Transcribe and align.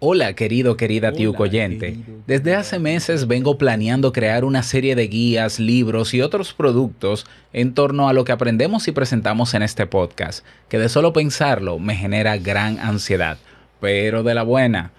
Hola 0.00 0.34
querido, 0.34 0.76
querida 0.76 1.12
oyente. 1.38 1.96
Desde 2.28 2.54
hace 2.54 2.78
meses 2.78 3.26
vengo 3.26 3.58
planeando 3.58 4.12
crear 4.12 4.44
una 4.44 4.62
serie 4.62 4.94
de 4.94 5.08
guías, 5.08 5.58
libros 5.58 6.14
y 6.14 6.22
otros 6.22 6.54
productos 6.54 7.26
en 7.52 7.74
torno 7.74 8.08
a 8.08 8.12
lo 8.12 8.22
que 8.22 8.30
aprendemos 8.30 8.86
y 8.86 8.92
presentamos 8.92 9.54
en 9.54 9.62
este 9.62 9.86
podcast, 9.86 10.46
que 10.68 10.78
de 10.78 10.88
solo 10.88 11.12
pensarlo 11.12 11.80
me 11.80 11.96
genera 11.96 12.36
gran 12.36 12.78
ansiedad, 12.78 13.38
pero 13.80 14.22
de 14.22 14.34
la 14.34 14.44
buena. 14.44 14.92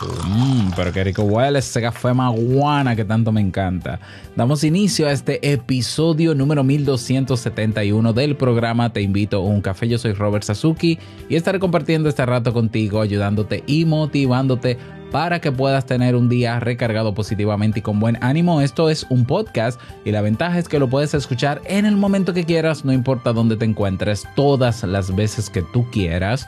Mmm, 0.00 0.70
pero 0.76 0.92
qué 0.92 1.02
rico 1.02 1.22
huele 1.22 1.58
ese 1.58 1.80
café 1.80 2.14
maguana 2.14 2.94
que 2.94 3.04
tanto 3.04 3.32
me 3.32 3.40
encanta. 3.40 3.98
Damos 4.36 4.62
inicio 4.62 5.08
a 5.08 5.12
este 5.12 5.52
episodio 5.52 6.34
número 6.34 6.62
1271 6.62 8.12
del 8.12 8.36
programa 8.36 8.92
Te 8.92 9.02
invito 9.02 9.38
a 9.38 9.40
un 9.40 9.60
café. 9.60 9.88
Yo 9.88 9.98
soy 9.98 10.12
Robert 10.12 10.44
Sasuki 10.44 10.98
y 11.28 11.36
estaré 11.36 11.58
compartiendo 11.58 12.08
este 12.08 12.24
rato 12.24 12.52
contigo, 12.52 13.00
ayudándote 13.00 13.64
y 13.66 13.84
motivándote 13.84 14.78
para 15.10 15.40
que 15.40 15.50
puedas 15.50 15.86
tener 15.86 16.14
un 16.14 16.28
día 16.28 16.60
recargado 16.60 17.14
positivamente 17.14 17.80
y 17.80 17.82
con 17.82 17.98
buen 17.98 18.22
ánimo. 18.22 18.60
Esto 18.60 18.90
es 18.90 19.06
un 19.08 19.24
podcast 19.24 19.80
y 20.04 20.12
la 20.12 20.20
ventaja 20.20 20.58
es 20.58 20.68
que 20.68 20.78
lo 20.78 20.88
puedes 20.88 21.14
escuchar 21.14 21.60
en 21.64 21.86
el 21.86 21.96
momento 21.96 22.34
que 22.34 22.44
quieras, 22.44 22.84
no 22.84 22.92
importa 22.92 23.32
dónde 23.32 23.56
te 23.56 23.64
encuentres, 23.64 24.28
todas 24.36 24.84
las 24.84 25.14
veces 25.16 25.50
que 25.50 25.62
tú 25.62 25.90
quieras. 25.90 26.46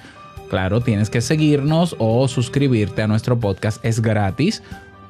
Claro, 0.50 0.80
tienes 0.80 1.08
que 1.08 1.20
seguirnos 1.20 1.96
o 1.98 2.28
suscribirte 2.28 3.02
a 3.02 3.06
nuestro 3.06 3.38
podcast, 3.38 3.82
es 3.84 4.02
gratis 4.02 4.62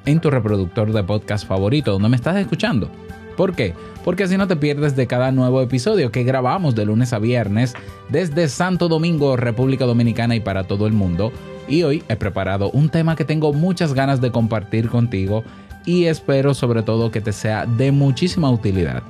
en 0.04 0.20
tu 0.20 0.30
reproductor 0.30 0.92
de 0.92 1.02
podcast 1.02 1.48
favorito, 1.48 1.92
donde 1.92 2.10
me 2.10 2.16
estás 2.16 2.36
escuchando. 2.36 2.90
¿Por 3.36 3.54
qué? 3.54 3.74
Porque 4.04 4.24
así 4.24 4.36
no 4.36 4.46
te 4.46 4.56
pierdes 4.56 4.96
de 4.96 5.06
cada 5.06 5.32
nuevo 5.32 5.62
episodio 5.62 6.12
que 6.12 6.24
grabamos 6.24 6.74
de 6.74 6.84
lunes 6.84 7.14
a 7.14 7.18
viernes 7.18 7.74
desde 8.10 8.48
Santo 8.48 8.86
Domingo, 8.88 9.36
República 9.36 9.86
Dominicana 9.86 10.36
y 10.36 10.40
para 10.40 10.64
todo 10.64 10.86
el 10.86 10.92
mundo 10.92 11.32
y 11.70 11.84
hoy 11.84 12.02
he 12.08 12.16
preparado 12.16 12.70
un 12.72 12.90
tema 12.90 13.16
que 13.16 13.24
tengo 13.24 13.52
muchas 13.52 13.94
ganas 13.94 14.20
de 14.20 14.30
compartir 14.30 14.88
contigo 14.88 15.44
y 15.86 16.04
espero 16.04 16.52
sobre 16.52 16.82
todo 16.82 17.10
que 17.10 17.20
te 17.20 17.32
sea 17.32 17.64
de 17.64 17.92
muchísima 17.92 18.50
utilidad. 18.50 19.02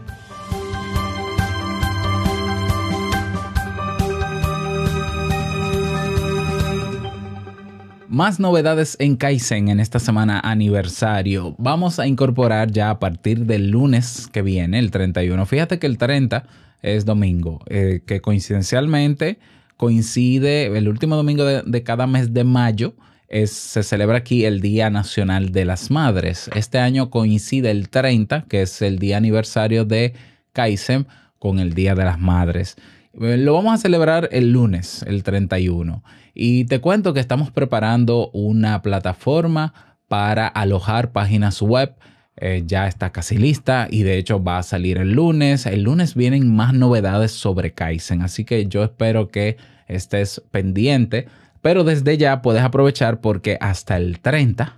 Más 8.20 8.38
novedades 8.38 8.98
en 9.00 9.16
Kaizen 9.16 9.70
en 9.70 9.80
esta 9.80 9.98
semana 9.98 10.40
aniversario. 10.40 11.54
Vamos 11.56 11.98
a 11.98 12.06
incorporar 12.06 12.70
ya 12.70 12.90
a 12.90 12.98
partir 12.98 13.46
del 13.46 13.70
lunes 13.70 14.28
que 14.30 14.42
viene, 14.42 14.78
el 14.78 14.90
31. 14.90 15.46
Fíjate 15.46 15.78
que 15.78 15.86
el 15.86 15.96
30 15.96 16.44
es 16.82 17.06
domingo, 17.06 17.60
eh, 17.70 18.02
que 18.06 18.20
coincidencialmente 18.20 19.38
coincide 19.78 20.66
el 20.66 20.88
último 20.88 21.16
domingo 21.16 21.46
de, 21.46 21.82
cada 21.82 22.06
mes 22.06 22.34
de 22.34 22.44
mayo. 22.44 22.92
se 23.30 23.82
celebra 23.82 24.18
aquí 24.18 24.44
el 24.44 24.60
Día 24.60 24.90
Nacional 24.90 25.50
de 25.50 25.64
las 25.64 25.90
Madres. 25.90 26.50
Este 26.54 26.76
año 26.78 27.08
coincide 27.08 27.70
el 27.70 27.88
30, 27.88 28.44
que 28.50 28.60
es 28.60 28.82
el 28.82 28.98
día 28.98 29.16
aniversario 29.16 29.86
de 29.86 30.12
Kaizen, 30.52 31.06
con 31.38 31.58
el 31.58 31.72
Día 31.72 31.94
de 31.94 32.04
las 32.04 32.18
Madres. 32.18 32.76
Eh, 33.18 33.36
lo 33.36 33.54
vamos 33.54 33.74
a 33.74 33.78
celebrar 33.78 34.28
el 34.32 34.52
lunes, 34.52 35.02
el 35.06 35.22
31. 35.22 36.02
Y 36.34 36.64
te 36.66 36.80
cuento 36.80 37.12
que 37.12 37.20
estamos 37.20 37.50
preparando 37.50 38.30
una 38.32 38.82
plataforma 38.82 39.96
para 40.08 40.46
alojar 40.46 41.12
páginas 41.12 41.60
web. 41.62 41.94
Eh, 42.36 42.62
ya 42.66 42.86
está 42.86 43.10
casi 43.12 43.36
lista 43.36 43.86
y 43.90 44.02
de 44.02 44.16
hecho 44.16 44.42
va 44.42 44.58
a 44.58 44.62
salir 44.62 44.98
el 44.98 45.12
lunes. 45.12 45.66
El 45.66 45.82
lunes 45.82 46.14
vienen 46.14 46.54
más 46.54 46.72
novedades 46.72 47.32
sobre 47.32 47.72
Kaizen, 47.72 48.22
así 48.22 48.44
que 48.44 48.66
yo 48.66 48.82
espero 48.82 49.28
que 49.28 49.56
estés 49.88 50.42
pendiente. 50.50 51.26
Pero 51.60 51.84
desde 51.84 52.16
ya 52.16 52.40
puedes 52.40 52.62
aprovechar 52.62 53.20
porque 53.20 53.58
hasta 53.60 53.96
el 53.96 54.20
30, 54.20 54.74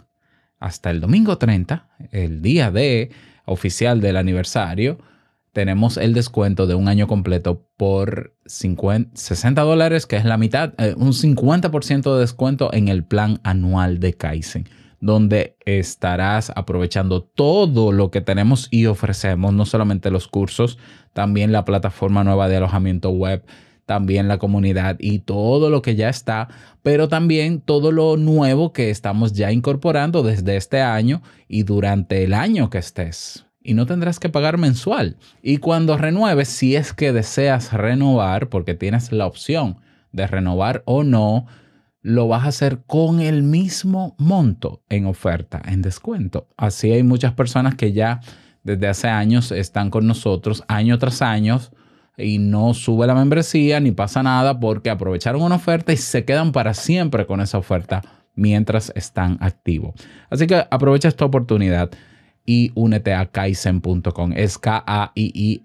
hasta 0.58 0.90
el 0.90 1.00
domingo 1.00 1.38
30, 1.38 1.86
el 2.10 2.42
día 2.42 2.72
de 2.72 3.10
oficial 3.44 4.00
del 4.00 4.16
aniversario, 4.16 4.98
tenemos 5.52 5.98
el 5.98 6.14
descuento 6.14 6.66
de 6.66 6.74
un 6.74 6.88
año 6.88 7.06
completo 7.06 7.68
por 7.76 8.34
60 8.46 9.62
dólares, 9.62 10.06
que 10.06 10.16
es 10.16 10.24
la 10.24 10.38
mitad, 10.38 10.72
eh, 10.78 10.94
un 10.96 11.12
50% 11.12 12.14
de 12.14 12.20
descuento 12.20 12.72
en 12.72 12.88
el 12.88 13.04
plan 13.04 13.40
anual 13.44 14.00
de 14.00 14.14
Kaizen, 14.14 14.68
donde 15.00 15.56
estarás 15.64 16.50
aprovechando 16.56 17.22
todo 17.22 17.92
lo 17.92 18.10
que 18.10 18.22
tenemos 18.22 18.68
y 18.70 18.86
ofrecemos, 18.86 19.52
no 19.52 19.66
solamente 19.66 20.10
los 20.10 20.26
cursos, 20.26 20.78
también 21.12 21.52
la 21.52 21.64
plataforma 21.64 22.24
nueva 22.24 22.48
de 22.48 22.56
alojamiento 22.56 23.10
web 23.10 23.44
también 23.84 24.28
la 24.28 24.38
comunidad 24.38 24.96
y 25.00 25.18
todo 25.18 25.68
lo 25.68 25.82
que 25.82 25.96
ya 25.96 26.08
está, 26.08 26.48
pero 26.82 27.08
también 27.08 27.60
todo 27.60 27.92
lo 27.92 28.16
nuevo 28.16 28.72
que 28.72 28.90
estamos 28.90 29.32
ya 29.32 29.52
incorporando 29.52 30.22
desde 30.22 30.56
este 30.56 30.80
año 30.80 31.20
y 31.48 31.64
durante 31.64 32.24
el 32.24 32.32
año 32.32 32.70
que 32.70 32.78
estés. 32.78 33.44
Y 33.62 33.74
no 33.74 33.86
tendrás 33.86 34.18
que 34.18 34.28
pagar 34.28 34.58
mensual. 34.58 35.16
Y 35.42 35.58
cuando 35.58 35.96
renueves, 35.96 36.48
si 36.48 36.76
es 36.76 36.92
que 36.92 37.12
deseas 37.12 37.72
renovar, 37.72 38.48
porque 38.48 38.74
tienes 38.74 39.12
la 39.12 39.26
opción 39.26 39.78
de 40.12 40.26
renovar 40.26 40.82
o 40.84 41.04
no, 41.04 41.46
lo 42.02 42.26
vas 42.26 42.44
a 42.44 42.48
hacer 42.48 42.82
con 42.86 43.20
el 43.20 43.42
mismo 43.42 44.16
monto 44.18 44.82
en 44.88 45.06
oferta, 45.06 45.62
en 45.64 45.82
descuento. 45.82 46.48
Así 46.56 46.90
hay 46.90 47.04
muchas 47.04 47.32
personas 47.32 47.76
que 47.76 47.92
ya 47.92 48.20
desde 48.64 48.88
hace 48.88 49.08
años 49.08 49.52
están 49.52 49.90
con 49.90 50.06
nosotros 50.06 50.64
año 50.68 50.98
tras 50.98 51.22
año 51.22 51.60
y 52.16 52.38
no 52.38 52.74
sube 52.74 53.06
la 53.06 53.14
membresía 53.14 53.80
ni 53.80 53.92
pasa 53.92 54.22
nada 54.22 54.58
porque 54.58 54.90
aprovecharon 54.90 55.42
una 55.42 55.56
oferta 55.56 55.92
y 55.92 55.96
se 55.96 56.24
quedan 56.24 56.52
para 56.52 56.74
siempre 56.74 57.26
con 57.26 57.40
esa 57.40 57.58
oferta 57.58 58.02
mientras 58.34 58.92
están 58.94 59.38
activos. 59.40 59.94
Así 60.30 60.46
que 60.46 60.66
aprovecha 60.70 61.08
esta 61.08 61.24
oportunidad 61.24 61.90
y 62.44 62.72
únete 62.74 63.14
a 63.14 63.26
kaizen.com. 63.26 64.32
Es 64.34 64.58
K-A-I-I-S-E-N.com. 64.58 65.64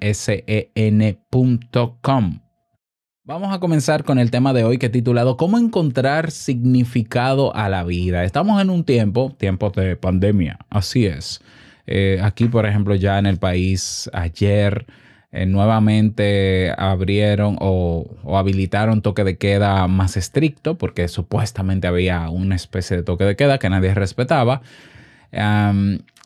Vamos 3.23 3.53
a 3.53 3.59
comenzar 3.59 4.05
con 4.05 4.19
el 4.19 4.31
tema 4.31 4.53
de 4.53 4.63
hoy 4.63 4.77
que 4.77 4.85
he 4.85 4.89
titulado 4.89 5.35
¿Cómo 5.35 5.57
encontrar 5.57 6.31
significado 6.31 7.53
a 7.53 7.67
la 7.67 7.83
vida? 7.83 8.23
Estamos 8.23 8.61
en 8.61 8.69
un 8.69 8.85
tiempo, 8.85 9.35
tiempo 9.37 9.69
de 9.69 9.97
pandemia, 9.97 10.59
así 10.69 11.05
es. 11.05 11.41
Eh, 11.87 12.19
aquí, 12.21 12.45
por 12.45 12.65
ejemplo, 12.65 12.95
ya 12.95 13.19
en 13.19 13.25
el 13.25 13.37
país, 13.37 14.09
ayer 14.13 14.85
eh, 15.33 15.45
nuevamente 15.45 16.73
abrieron 16.77 17.57
o, 17.59 18.07
habilitaron 18.33 19.01
toque 19.01 19.25
de 19.25 19.37
queda 19.37 19.87
más 19.87 20.15
estricto, 20.15 20.77
porque 20.77 21.09
supuestamente 21.09 21.87
había 21.87 22.29
una 22.29 22.55
especie 22.55 22.95
de 22.95 23.03
toque 23.03 23.25
de 23.25 23.35
queda 23.35 23.57
que 23.57 23.69
nadie 23.69 23.93
respetaba. 23.93 24.61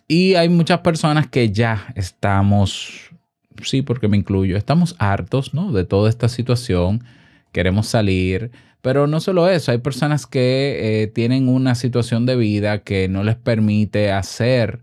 Y 0.07 0.35
hay 0.35 0.49
muchas 0.49 0.79
personas 0.79 1.27
que 1.27 1.51
ya 1.51 1.93
estamos 1.95 3.11
sí, 3.63 3.81
porque 3.81 4.07
me 4.07 4.17
incluyo, 4.17 4.57
estamos 4.57 4.95
hartos, 4.99 5.53
¿no? 5.53 5.71
De 5.71 5.83
toda 5.83 6.09
esta 6.09 6.29
situación, 6.29 7.03
queremos 7.51 7.87
salir, 7.87 8.51
pero 8.81 9.07
no 9.07 9.19
solo 9.19 9.47
eso, 9.47 9.71
hay 9.71 9.77
personas 9.79 10.25
que 10.25 11.03
eh, 11.03 11.07
tienen 11.07 11.47
una 11.47 11.75
situación 11.75 12.25
de 12.25 12.35
vida 12.35 12.79
que 12.79 13.07
no 13.07 13.23
les 13.23 13.35
permite 13.35 14.11
hacer 14.11 14.81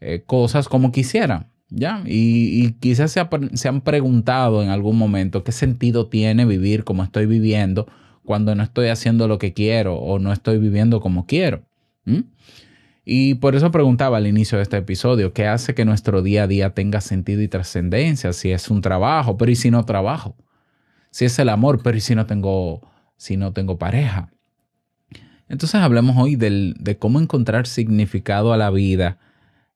eh, 0.00 0.22
cosas 0.26 0.68
como 0.68 0.92
quisieran, 0.92 1.48
¿ya? 1.68 2.02
Y, 2.06 2.72
quizás 2.80 3.12
se, 3.12 3.20
se, 3.54 3.68
han 3.68 3.80
preguntado 3.82 4.62
en 4.62 4.70
algún 4.70 4.98
momento 4.98 5.44
qué 5.44 5.52
sentido 5.52 6.08
tiene 6.08 6.44
vivir 6.44 6.84
como 6.84 7.04
estoy 7.04 7.26
viviendo 7.26 7.86
cuando 8.24 8.54
no 8.54 8.62
estoy 8.62 8.88
haciendo 8.88 9.28
lo 9.28 9.38
que 9.38 9.52
quiero 9.52 9.96
o 9.96 10.18
no 10.18 10.32
estoy 10.32 10.58
viviendo 10.58 11.00
como 11.00 11.26
quiero. 11.26 11.62
Y 13.08 13.36
por 13.36 13.54
eso 13.54 13.70
preguntaba 13.70 14.16
al 14.16 14.26
inicio 14.26 14.58
de 14.58 14.62
este 14.62 14.78
episodio, 14.78 15.32
¿qué 15.32 15.46
hace 15.46 15.76
que 15.76 15.84
nuestro 15.84 16.22
día 16.22 16.42
a 16.42 16.46
día 16.48 16.74
tenga 16.74 17.00
sentido 17.00 17.40
y 17.40 17.46
trascendencia? 17.46 18.32
Si 18.32 18.50
es 18.50 18.68
un 18.68 18.82
trabajo, 18.82 19.36
pero 19.36 19.52
¿y 19.52 19.54
si 19.54 19.70
no 19.70 19.84
trabajo? 19.84 20.34
Si 21.10 21.24
es 21.24 21.38
el 21.38 21.48
amor, 21.48 21.80
pero 21.84 21.96
¿y 21.96 22.00
si 22.00 22.16
no 22.16 22.26
tengo, 22.26 22.80
si 23.16 23.36
no 23.36 23.52
tengo 23.52 23.78
pareja? 23.78 24.30
Entonces 25.48 25.80
hablemos 25.80 26.16
hoy 26.18 26.34
de 26.34 26.96
cómo 26.98 27.20
encontrar 27.20 27.68
significado 27.68 28.52
a 28.52 28.56
la 28.56 28.70
vida 28.70 29.18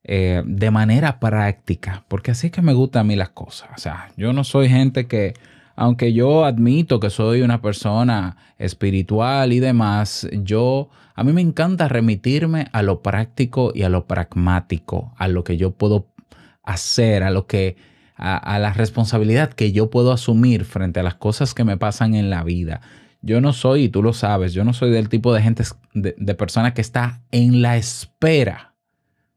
eh, 0.02 0.42
de 0.44 0.70
manera 0.72 1.20
práctica, 1.20 2.04
porque 2.08 2.32
así 2.32 2.48
es 2.48 2.52
que 2.52 2.62
me 2.62 2.72
gustan 2.72 3.02
a 3.02 3.04
mí 3.04 3.14
las 3.14 3.30
cosas. 3.30 3.68
O 3.76 3.78
sea, 3.78 4.10
yo 4.16 4.32
no 4.32 4.42
soy 4.42 4.68
gente 4.68 5.06
que, 5.06 5.34
aunque 5.76 6.12
yo 6.12 6.44
admito 6.44 6.98
que 6.98 7.10
soy 7.10 7.42
una 7.42 7.62
persona 7.62 8.36
espiritual 8.58 9.52
y 9.52 9.60
demás, 9.60 10.26
yo 10.32 10.90
a 11.20 11.22
mí 11.22 11.34
me 11.34 11.42
encanta 11.42 11.86
remitirme 11.86 12.68
a 12.72 12.80
lo 12.80 13.02
práctico 13.02 13.72
y 13.74 13.82
a 13.82 13.90
lo 13.90 14.06
pragmático, 14.06 15.12
a 15.18 15.28
lo 15.28 15.44
que 15.44 15.58
yo 15.58 15.72
puedo 15.72 16.14
hacer, 16.62 17.24
a 17.24 17.30
lo 17.30 17.46
que 17.46 17.76
a, 18.16 18.58
la 18.58 18.72
responsabilidad 18.72 19.52
que 19.52 19.70
yo 19.70 19.90
puedo 19.90 20.12
asumir 20.12 20.64
frente 20.64 20.98
a 20.98 21.02
las 21.02 21.16
cosas 21.16 21.52
que 21.52 21.62
me 21.62 21.76
pasan 21.76 22.14
en 22.14 22.30
la 22.30 22.42
vida. 22.42 22.80
Yo 23.20 23.42
no 23.42 23.52
soy, 23.52 23.84
y 23.84 23.88
tú 23.90 24.02
lo 24.02 24.14
sabes, 24.14 24.54
yo 24.54 24.64
no 24.64 24.72
soy 24.72 24.90
del 24.92 25.10
tipo 25.10 25.34
de 25.34 25.42
gente, 25.42 25.62
de, 25.92 26.14
de 26.16 26.34
persona 26.34 26.72
que 26.72 26.80
está 26.80 27.20
en 27.32 27.60
la 27.60 27.76
espera 27.76 28.74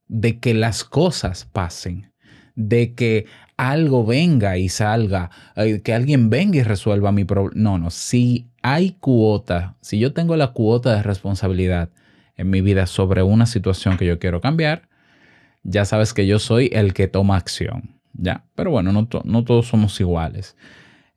de 0.07 0.39
que 0.39 0.53
las 0.53 0.85
cosas 0.85 1.49
pasen, 1.51 2.13
de 2.55 2.93
que 2.93 3.25
algo 3.57 4.05
venga 4.05 4.57
y 4.57 4.69
salga, 4.69 5.29
eh, 5.55 5.81
que 5.81 5.93
alguien 5.93 6.29
venga 6.29 6.57
y 6.57 6.63
resuelva 6.63 7.11
mi 7.11 7.23
problema. 7.25 7.61
No, 7.61 7.77
no, 7.77 7.89
si 7.89 8.47
hay 8.61 8.91
cuota, 8.99 9.75
si 9.81 9.99
yo 9.99 10.13
tengo 10.13 10.35
la 10.35 10.53
cuota 10.53 10.95
de 10.95 11.03
responsabilidad 11.03 11.89
en 12.35 12.49
mi 12.49 12.61
vida 12.61 12.87
sobre 12.87 13.23
una 13.23 13.45
situación 13.45 13.97
que 13.97 14.05
yo 14.05 14.19
quiero 14.19 14.41
cambiar, 14.41 14.89
ya 15.63 15.85
sabes 15.85 16.13
que 16.13 16.27
yo 16.27 16.39
soy 16.39 16.69
el 16.73 16.93
que 16.93 17.07
toma 17.07 17.37
acción, 17.37 17.95
¿ya? 18.13 18.43
Pero 18.55 18.71
bueno, 18.71 18.91
no, 18.91 19.07
no 19.23 19.43
todos 19.43 19.67
somos 19.67 19.99
iguales. 19.99 20.55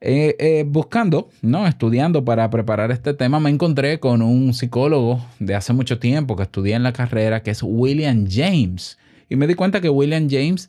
Eh, 0.01 0.37
eh, 0.39 0.65
buscando, 0.67 1.31
¿no? 1.41 1.67
Estudiando 1.67 2.25
para 2.25 2.51
preparar 2.51 2.91
este 2.91 3.15
tema, 3.15 3.41
me 3.41 3.49
encontré 3.49 3.99
con 3.99 4.21
un 4.21 4.53
psicólogo 4.53 5.25
de 5.39 5.55
hace 5.55 5.73
mucho 5.73 5.99
tiempo 5.99 6.37
que 6.37 6.43
estudié 6.43 6.75
en 6.75 6.83
la 6.83 6.93
carrera, 6.93 7.43
que 7.43 7.51
es 7.51 7.63
William 7.63 8.27
James. 8.31 8.99
Y 9.29 9.37
me 9.37 9.47
di 9.47 9.55
cuenta 9.55 9.81
que 9.81 9.89
William 9.89 10.29
James 10.31 10.69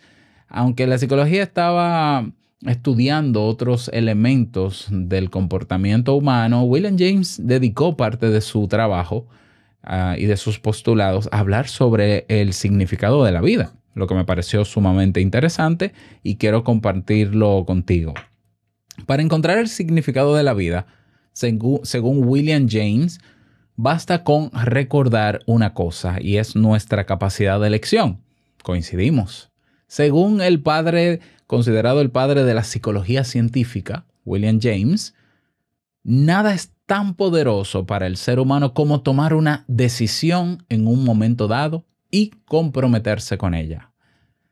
aunque 0.49 0.87
la 0.87 0.97
psicología 0.97 1.43
estaba 1.43 2.29
estudiando 2.65 3.45
otros 3.45 3.89
elementos 3.93 4.87
del 4.89 5.29
comportamiento 5.29 6.15
humano, 6.15 6.63
William 6.63 6.97
James 6.97 7.39
dedicó 7.43 7.95
parte 7.95 8.29
de 8.29 8.41
su 8.41 8.67
trabajo 8.67 9.27
ah, 9.83 10.15
y 10.17 10.25
de 10.25 10.37
sus 10.37 10.59
postulados 10.59 11.29
a 11.31 11.39
hablar 11.39 11.67
sobre 11.67 12.25
el 12.29 12.53
significado 12.53 13.23
de 13.23 13.31
la 13.31 13.41
vida, 13.41 13.73
lo 13.93 14.07
que 14.07 14.15
me 14.15 14.25
pareció 14.25 14.65
sumamente 14.65 15.21
interesante 15.21 15.93
y 16.23 16.35
quiero 16.37 16.63
compartirlo 16.63 17.63
contigo. 17.65 18.13
Para 19.05 19.21
encontrar 19.21 19.59
el 19.59 19.67
significado 19.67 20.35
de 20.35 20.43
la 20.43 20.53
vida, 20.53 20.87
según 21.33 22.25
William 22.25 22.67
James, 22.67 23.19
basta 23.75 24.23
con 24.23 24.49
recordar 24.51 25.41
una 25.45 25.75
cosa 25.75 26.17
y 26.19 26.37
es 26.37 26.55
nuestra 26.55 27.05
capacidad 27.05 27.59
de 27.59 27.67
elección. 27.67 28.21
Coincidimos. 28.63 29.51
Según 29.87 30.41
el 30.41 30.61
padre, 30.61 31.21
considerado 31.47 32.01
el 32.01 32.11
padre 32.11 32.43
de 32.43 32.53
la 32.53 32.63
psicología 32.63 33.23
científica, 33.23 34.05
William 34.25 34.59
James, 34.61 35.15
nada 36.03 36.53
es 36.53 36.73
tan 36.85 37.15
poderoso 37.15 37.85
para 37.85 38.07
el 38.07 38.17
ser 38.17 38.39
humano 38.39 38.73
como 38.73 39.01
tomar 39.01 39.33
una 39.33 39.63
decisión 39.67 40.65
en 40.69 40.87
un 40.87 41.03
momento 41.03 41.47
dado 41.47 41.85
y 42.11 42.31
comprometerse 42.45 43.37
con 43.37 43.53
ella. 43.53 43.91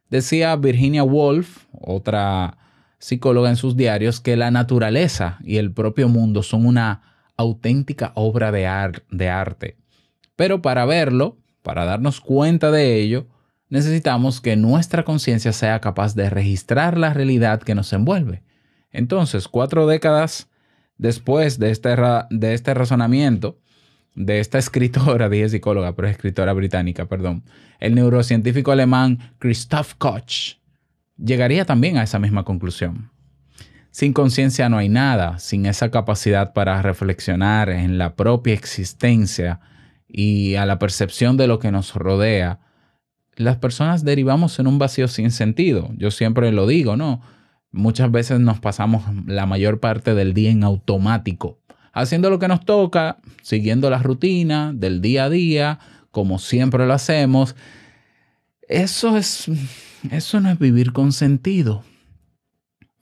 Decía 0.10 0.56
Virginia 0.56 1.04
Woolf, 1.04 1.66
otra 1.72 2.58
psicóloga 3.00 3.50
en 3.50 3.56
sus 3.56 3.76
diarios, 3.76 4.22
que 4.22 4.36
la 4.36 4.52
naturaleza 4.52 5.40
y 5.44 5.58
el 5.58 5.72
propio 5.72 6.08
mundo 6.10 6.44
son 6.44 6.66
una 6.66 7.02
auténtica 7.38 8.12
obra 8.16 8.52
de, 8.52 9.02
de 9.12 9.30
arte. 9.30 9.78
Pero 10.36 10.62
para 10.62 10.86
verlo, 10.86 11.38
para 11.62 11.86
darnos 11.86 12.22
cuenta 12.22 12.72
de 12.72 13.02
ello, 13.02 13.28
necesitamos 13.76 14.40
que 14.40 14.56
nuestra 14.56 15.04
conciencia 15.04 15.52
sea 15.52 15.82
capaz 15.82 16.16
de 16.16 16.30
registrar 16.30 16.98
la 16.98 17.14
realidad 17.14 17.62
que 17.62 17.76
nos 17.76 17.92
envuelve. 17.92 18.42
Entonces, 18.92 19.50
cuatro 19.50 19.86
décadas 19.86 20.50
después 20.98 21.60
de 21.60 21.72
este, 21.72 21.96
de 22.30 22.54
este 22.54 22.74
razonamiento, 22.74 23.60
de 24.16 24.40
esta 24.40 24.58
escritora, 24.58 25.28
dije 25.30 25.50
psicóloga, 25.50 25.94
pero 25.94 26.08
es 26.08 26.14
escritora 26.14 26.54
británica, 26.54 27.06
perdón, 27.06 27.44
el 27.80 27.96
neurocientífico 27.96 28.72
alemán 28.72 29.34
Christoph 29.40 29.96
Koch 29.98 30.56
llegaría 31.18 31.66
también 31.66 31.98
a 31.98 32.04
esa 32.04 32.18
misma 32.18 32.46
conclusión. 32.46 33.12
Sin 33.92 34.14
conciencia 34.14 34.70
no 34.70 34.78
hay 34.78 34.88
nada, 34.88 35.38
sin 35.40 35.66
esa 35.66 35.92
capacidad 35.92 36.54
para 36.54 36.82
reflexionar 36.82 37.70
en 37.70 37.98
la 37.98 38.16
propia 38.16 38.54
existencia 38.54 39.60
y 40.08 40.56
a 40.56 40.66
la 40.66 40.80
percepción 40.80 41.36
de 41.36 41.48
lo 41.48 41.60
que 41.60 41.72
nos 41.72 41.94
rodea, 41.94 42.65
las 43.36 43.58
personas 43.58 44.04
derivamos 44.04 44.60
en 44.60 44.68
un 44.68 44.80
vacío 44.80 45.08
sin 45.08 45.32
sentido. 45.32 45.90
Yo 45.98 46.12
siempre 46.12 46.52
lo 46.52 46.68
digo, 46.68 46.96
¿no? 46.96 47.22
Muchas 47.72 48.12
veces 48.12 48.40
nos 48.40 48.60
pasamos 48.60 49.04
la 49.26 49.46
mayor 49.46 49.80
parte 49.80 50.14
del 50.16 50.34
día 50.34 50.52
en 50.52 50.64
automático, 50.64 51.60
haciendo 51.92 52.30
lo 52.30 52.40
que 52.40 52.48
nos 52.48 52.64
toca, 52.64 53.18
siguiendo 53.42 53.90
la 53.90 54.00
rutina 54.00 54.72
del 54.74 55.02
día 55.02 55.26
a 55.26 55.30
día, 55.30 55.80
como 56.12 56.40
siempre 56.40 56.86
lo 56.86 56.94
hacemos. 56.94 57.56
Eso 58.68 59.18
es 59.18 59.50
eso 60.12 60.40
no 60.40 60.50
es 60.50 60.60
vivir 60.60 60.94
con 60.94 61.12
sentido. 61.12 61.84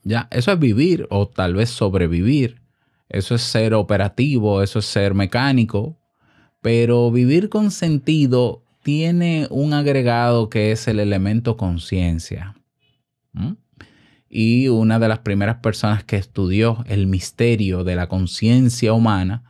Ya, 0.02 0.28
eso 0.30 0.52
es 0.52 0.58
vivir 0.58 1.06
o 1.10 1.28
tal 1.28 1.54
vez 1.54 1.70
sobrevivir. 1.70 2.62
Eso 3.08 3.34
es 3.34 3.42
ser 3.42 3.74
operativo, 3.74 4.62
eso 4.62 4.78
es 4.78 4.86
ser 4.86 5.14
mecánico, 5.14 5.98
pero 6.60 7.10
vivir 7.10 7.48
con 7.48 7.70
sentido 7.70 8.63
tiene 8.84 9.48
un 9.50 9.72
agregado 9.72 10.50
que 10.50 10.70
es 10.70 10.86
el 10.86 11.00
elemento 11.00 11.56
conciencia. 11.56 12.54
Y 14.28 14.68
una 14.68 14.98
de 14.98 15.08
las 15.08 15.20
primeras 15.20 15.56
personas 15.56 16.04
que 16.04 16.16
estudió 16.16 16.84
el 16.86 17.06
misterio 17.06 17.82
de 17.82 17.96
la 17.96 18.08
conciencia 18.08 18.92
humana 18.92 19.42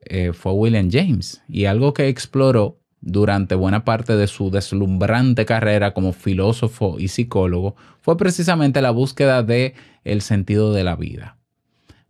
eh, 0.00 0.32
fue 0.32 0.52
William 0.52 0.90
James. 0.90 1.40
Y 1.48 1.66
algo 1.66 1.94
que 1.94 2.08
exploró 2.08 2.80
durante 3.00 3.54
buena 3.54 3.84
parte 3.84 4.16
de 4.16 4.26
su 4.26 4.50
deslumbrante 4.50 5.46
carrera 5.46 5.94
como 5.94 6.12
filósofo 6.12 6.96
y 6.98 7.08
psicólogo 7.08 7.76
fue 8.00 8.16
precisamente 8.16 8.82
la 8.82 8.90
búsqueda 8.90 9.44
de 9.44 9.74
el 10.02 10.20
sentido 10.20 10.72
de 10.72 10.82
la 10.82 10.96
vida. 10.96 11.38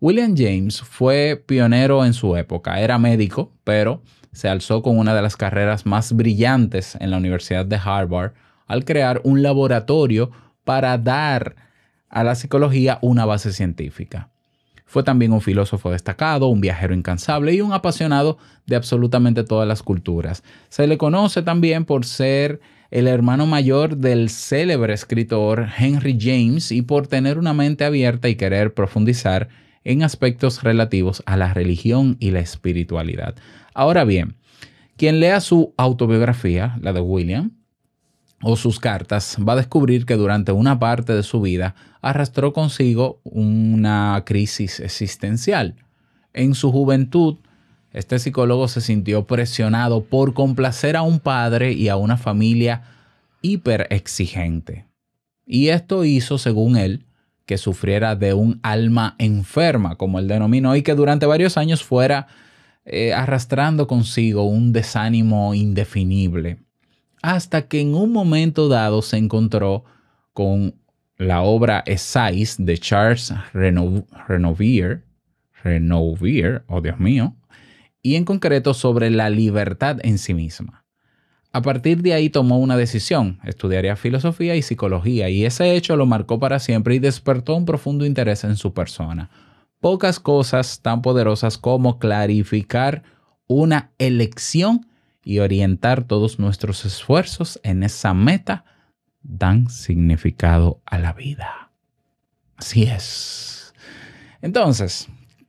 William 0.01 0.35
James 0.35 0.81
fue 0.81 1.43
pionero 1.45 2.07
en 2.07 2.15
su 2.15 2.37
época, 2.37 2.81
era 2.81 2.99
médico, 2.99 3.53
pero 3.65 4.03
se 4.33 4.49
alzó 4.49 4.83
con 4.83 4.99
una 4.99 5.15
de 5.15 5.23
las 5.23 5.37
carreras 5.37 5.87
más 5.87 6.13
brillantes 6.13 6.97
en 7.01 7.11
la 7.11 7.17
Universidad 7.17 7.67
de 7.67 7.81
Harvard 7.83 8.33
al 8.67 8.85
crear 8.85 9.21
un 9.25 9.43
laboratorio 9.43 10.31
para 10.65 10.99
dar 10.99 11.57
a 12.09 12.25
la 12.25 12.35
psicología 12.35 12.99
una 13.03 13.25
base 13.25 13.53
científica. 13.53 14.31
Fue 14.85 15.03
también 15.03 15.33
un 15.33 15.43
filósofo 15.43 15.91
destacado, 15.91 16.49
un 16.49 16.63
viajero 16.63 16.95
incansable 16.95 17.53
y 17.53 17.61
un 17.61 17.75
apasionado 17.75 18.39
de 18.67 18.77
absolutamente 18.77 19.45
todas 19.45 19.69
las 19.69 19.83
culturas. 19.83 20.43
Se 20.71 20.87
le 20.87 20.97
conoce 20.97 21.43
también 21.43 21.85
por 21.85 22.07
ser 22.07 22.61
el 22.91 23.07
hermano 23.07 23.47
mayor 23.47 23.99
del 23.99 24.31
célebre 24.31 24.95
escritor 24.95 25.69
Henry 25.77 26.17
James 26.19 26.73
y 26.73 26.81
por 26.81 27.07
tener 27.07 27.39
una 27.39 27.53
mente 27.53 27.85
abierta 27.85 28.31
y 28.31 28.37
querer 28.37 28.73
profundizar 28.73 29.49
en 29.85 30.03
aspectos 30.03 30.63
relativos 30.63 31.23
a 31.27 31.37
la 31.37 31.55
religión 31.55 32.17
y 32.21 32.31
la 32.31 32.41
espiritualidad. 32.41 33.35
Ahora 33.75 34.05
bien, 34.05 34.37
quien 34.97 35.21
lea 35.21 35.41
su 35.41 35.75
autobiografía, 35.77 36.77
la 36.81 36.93
de 36.93 37.01
William, 37.01 37.53
o 38.43 38.57
sus 38.57 38.79
cartas, 38.81 39.37
va 39.47 39.55
a 39.55 39.57
descubrir 39.57 40.07
que 40.07 40.15
durante 40.15 40.53
una 40.53 40.79
parte 40.79 41.13
de 41.13 41.23
su 41.23 41.41
vida 41.41 41.75
arrastró 42.01 42.53
consigo 42.53 43.21
una 43.25 44.23
crisis 44.25 44.81
existencial. 44.81 45.77
En 46.33 46.55
su 46.55 46.71
juventud, 46.71 47.37
este 47.93 48.19
psicólogo 48.19 48.69
se 48.69 48.81
sintió 48.81 49.27
presionado 49.27 50.05
por 50.05 50.35
complacer 50.35 50.97
a 50.97 51.03
un 51.03 51.21
padre 51.21 51.73
y 51.73 51.89
a 51.89 51.97
una 51.97 52.17
familia 52.17 52.83
hiper 53.43 53.87
exigente. 53.91 54.87
Y 55.47 55.69
esto 55.69 56.05
hizo, 56.05 56.39
según 56.39 56.77
él, 56.77 57.07
que 57.49 57.59
sufriera 57.59 58.15
de 58.15 58.35
un 58.35 58.61
alma 58.63 59.17
enferma, 59.19 59.97
como 59.97 60.19
él 60.19 60.29
denominó, 60.29 60.77
y 60.77 60.83
que 60.83 60.95
durante 60.95 61.25
varios 61.25 61.57
años 61.57 61.83
fuera 61.83 62.27
eh, 62.85 63.15
arrastrando 63.15 63.87
consigo 63.87 64.45
un 64.45 64.73
desánimo 64.73 65.55
indefinible 65.55 66.59
hasta 67.23 67.67
que 67.69 67.81
en 67.81 67.95
un 67.95 68.13
momento 68.13 68.69
dado 68.69 69.03
se 69.03 69.17
encontró 69.17 69.85
con 70.33 70.75
la 71.17 71.41
obra 71.43 71.83
Essais 71.87 72.57
de 72.59 72.79
Charles 72.79 73.33
Renovier, 73.53 75.05
Renovier, 75.65 76.65
oh 76.69 76.81
Dios 76.81 77.01
mío, 77.01 77.35
y 78.03 78.15
en 78.15 78.25
concreto 78.25 78.75
sobre 78.75 79.11
la 79.11 79.31
libertad 79.31 79.99
en 80.03 80.19
sí 80.19 80.35
misma. 80.35 80.85
A 81.59 81.61
partir 81.61 82.03
de 82.03 82.15
ahí 82.15 82.31
tomó 82.31 82.61
una 82.61 82.77
decisión, 82.77 83.41
estudiaría 83.43 83.97
filosofía 83.97 84.55
y 84.55 84.63
psicología, 84.63 85.29
y 85.29 85.45
ese 85.45 85.75
hecho 85.75 85.97
lo 85.97 86.07
marcó 86.07 86.39
para 86.39 86.61
siempre 86.61 86.95
y 86.95 87.01
despertó 87.01 87.57
un 87.57 87.65
profundo 87.65 88.07
interés 88.07 88.45
en 88.45 88.55
su 88.55 88.73
persona. 88.73 89.29
Pocas 89.81 90.21
cosas 90.21 90.83
tan 90.83 91.03
poderosas 91.03 91.59
como 91.59 91.99
clarificar 91.99 93.03
una 93.49 93.91
elección 93.99 94.87
y 95.25 95.41
orientar 95.41 96.05
todos 96.05 96.39
nuestros 96.39 96.85
esfuerzos 96.85 97.59
en 97.65 97.83
esa 97.83 98.15
meta 98.15 98.65
dan 99.21 99.69
significado 99.69 100.81
a 100.87 100.97
la 101.01 101.13
vida. 101.13 101.73
Así 102.57 102.85
es. 102.85 103.75
Entonces, 104.43 105.09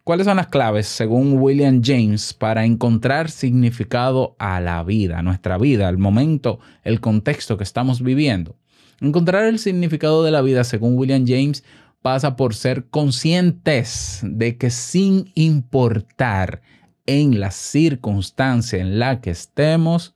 ¿cuáles 0.09 0.25
son 0.25 0.37
las 0.37 0.47
claves, 0.47 0.87
según 0.87 1.37
William 1.39 1.83
James, 1.85 2.33
para 2.33 2.65
encontrar 2.65 3.29
significado 3.29 4.35
a 4.39 4.59
la 4.59 4.83
vida, 4.83 5.19
a 5.19 5.21
nuestra 5.21 5.59
vida, 5.59 5.87
al 5.87 5.99
momento, 5.99 6.59
el 6.83 6.99
contexto 6.99 7.57
que 7.57 7.63
estamos 7.63 8.01
viviendo? 8.01 8.55
Encontrar 9.01 9.45
el 9.45 9.59
significado 9.59 10.23
de 10.23 10.31
la 10.31 10.41
vida, 10.41 10.63
según 10.63 10.97
William 10.97 11.25
James, 11.27 11.63
pasa 12.01 12.35
por 12.35 12.55
ser 12.55 12.87
conscientes 12.89 14.21
de 14.23 14.57
que 14.57 14.71
sin 14.71 15.31
importar 15.35 16.63
en 17.05 17.39
la 17.39 17.51
circunstancia 17.51 18.79
en 18.79 18.97
la 18.97 19.21
que 19.21 19.29
estemos, 19.29 20.15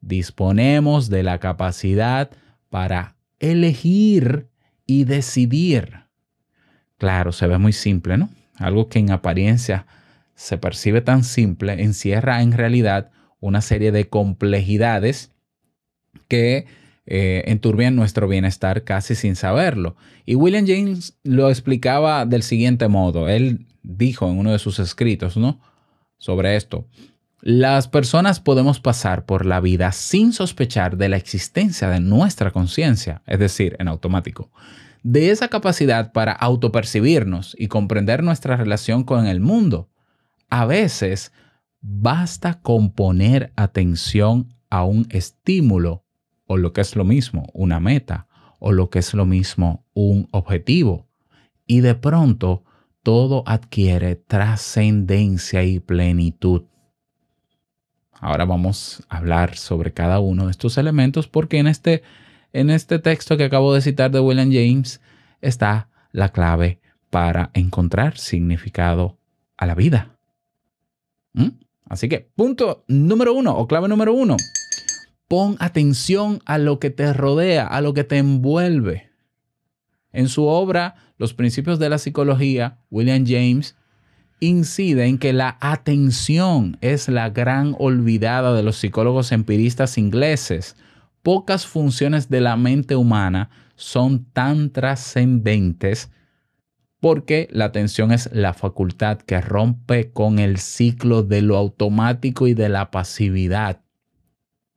disponemos 0.00 1.10
de 1.10 1.22
la 1.22 1.38
capacidad 1.38 2.28
para 2.70 3.14
elegir 3.38 4.48
y 4.84 5.04
decidir. 5.04 6.06
Claro, 6.98 7.30
se 7.30 7.46
ve 7.46 7.58
muy 7.58 7.72
simple, 7.72 8.18
¿no? 8.18 8.28
Algo 8.58 8.88
que 8.88 8.98
en 8.98 9.10
apariencia 9.10 9.86
se 10.34 10.58
percibe 10.58 11.00
tan 11.00 11.24
simple, 11.24 11.82
encierra 11.82 12.42
en 12.42 12.52
realidad 12.52 13.10
una 13.40 13.60
serie 13.60 13.92
de 13.92 14.08
complejidades 14.08 15.30
que 16.28 16.66
eh, 17.06 17.44
enturbian 17.46 17.96
nuestro 17.96 18.28
bienestar 18.28 18.84
casi 18.84 19.14
sin 19.14 19.36
saberlo. 19.36 19.96
Y 20.24 20.34
William 20.36 20.66
James 20.66 21.18
lo 21.24 21.48
explicaba 21.48 22.26
del 22.26 22.42
siguiente 22.42 22.88
modo. 22.88 23.28
Él 23.28 23.66
dijo 23.82 24.28
en 24.28 24.38
uno 24.38 24.52
de 24.52 24.58
sus 24.58 24.78
escritos, 24.78 25.36
¿no? 25.36 25.60
sobre 26.22 26.54
esto. 26.54 26.86
Las 27.40 27.88
personas 27.88 28.38
podemos 28.38 28.78
pasar 28.78 29.26
por 29.26 29.44
la 29.44 29.60
vida 29.60 29.90
sin 29.90 30.32
sospechar 30.32 30.96
de 30.96 31.08
la 31.08 31.16
existencia 31.16 31.88
de 31.88 31.98
nuestra 31.98 32.52
conciencia, 32.52 33.22
es 33.26 33.40
decir, 33.40 33.76
en 33.80 33.88
automático, 33.88 34.48
de 35.02 35.30
esa 35.30 35.48
capacidad 35.48 36.12
para 36.12 36.32
autopercibirnos 36.32 37.56
y 37.58 37.68
comprender 37.68 38.22
nuestra 38.22 38.56
relación 38.56 39.04
con 39.04 39.26
el 39.26 39.40
mundo. 39.40 39.90
A 40.48 40.64
veces 40.64 41.32
basta 41.80 42.60
con 42.60 42.92
poner 42.92 43.52
atención 43.56 44.54
a 44.70 44.84
un 44.84 45.06
estímulo 45.10 46.04
o 46.46 46.56
lo 46.56 46.72
que 46.72 46.80
es 46.80 46.96
lo 46.96 47.04
mismo, 47.04 47.48
una 47.52 47.80
meta 47.80 48.28
o 48.58 48.72
lo 48.72 48.90
que 48.90 49.00
es 49.00 49.12
lo 49.14 49.26
mismo, 49.26 49.84
un 49.92 50.28
objetivo. 50.30 51.08
Y 51.66 51.80
de 51.80 51.94
pronto 51.94 52.64
todo 53.02 53.42
adquiere 53.46 54.14
trascendencia 54.14 55.64
y 55.64 55.80
plenitud. 55.80 56.62
Ahora 58.12 58.44
vamos 58.44 59.02
a 59.08 59.16
hablar 59.16 59.56
sobre 59.56 59.92
cada 59.92 60.20
uno 60.20 60.44
de 60.44 60.52
estos 60.52 60.78
elementos 60.78 61.26
porque 61.26 61.58
en 61.58 61.66
este, 61.66 62.04
en 62.52 62.70
este 62.70 62.98
texto 62.98 63.36
que 63.36 63.44
acabo 63.44 63.74
de 63.74 63.80
citar 63.80 64.10
de 64.10 64.20
William 64.20 64.50
James 64.52 65.00
está 65.40 65.88
la 66.12 66.30
clave 66.30 66.80
para 67.10 67.50
encontrar 67.54 68.18
significado 68.18 69.18
a 69.56 69.66
la 69.66 69.74
vida. 69.74 70.16
¿Mm? 71.32 71.48
Así 71.88 72.08
que 72.08 72.30
punto 72.34 72.84
número 72.88 73.34
uno 73.34 73.56
o 73.56 73.66
clave 73.66 73.88
número 73.88 74.14
uno, 74.14 74.36
pon 75.28 75.56
atención 75.60 76.40
a 76.44 76.58
lo 76.58 76.78
que 76.78 76.90
te 76.90 77.12
rodea, 77.12 77.66
a 77.66 77.80
lo 77.80 77.94
que 77.94 78.04
te 78.04 78.18
envuelve. 78.18 79.10
En 80.12 80.28
su 80.28 80.44
obra 80.44 80.94
Los 81.18 81.34
principios 81.34 81.78
de 81.78 81.88
la 81.88 81.98
psicología, 81.98 82.78
William 82.90 83.24
James 83.24 83.76
incide 84.40 85.06
en 85.06 85.18
que 85.18 85.32
la 85.32 85.56
atención 85.60 86.76
es 86.80 87.08
la 87.08 87.30
gran 87.30 87.76
olvidada 87.78 88.52
de 88.54 88.64
los 88.64 88.76
psicólogos 88.76 89.30
empiristas 89.30 89.98
ingleses. 89.98 90.74
Pocas 91.22 91.66
funciones 91.66 92.28
de 92.28 92.40
la 92.40 92.56
mente 92.56 92.96
humana 92.96 93.50
son 93.76 94.24
tan 94.32 94.70
trascendentes 94.70 96.10
porque 96.98 97.48
la 97.50 97.64
atención 97.66 98.12
es 98.12 98.30
la 98.32 98.54
facultad 98.54 99.18
que 99.18 99.40
rompe 99.40 100.12
con 100.12 100.38
el 100.38 100.58
ciclo 100.58 101.22
de 101.22 101.42
lo 101.42 101.56
automático 101.56 102.46
y 102.46 102.54
de 102.54 102.68
la 102.68 102.90
pasividad. 102.90 103.80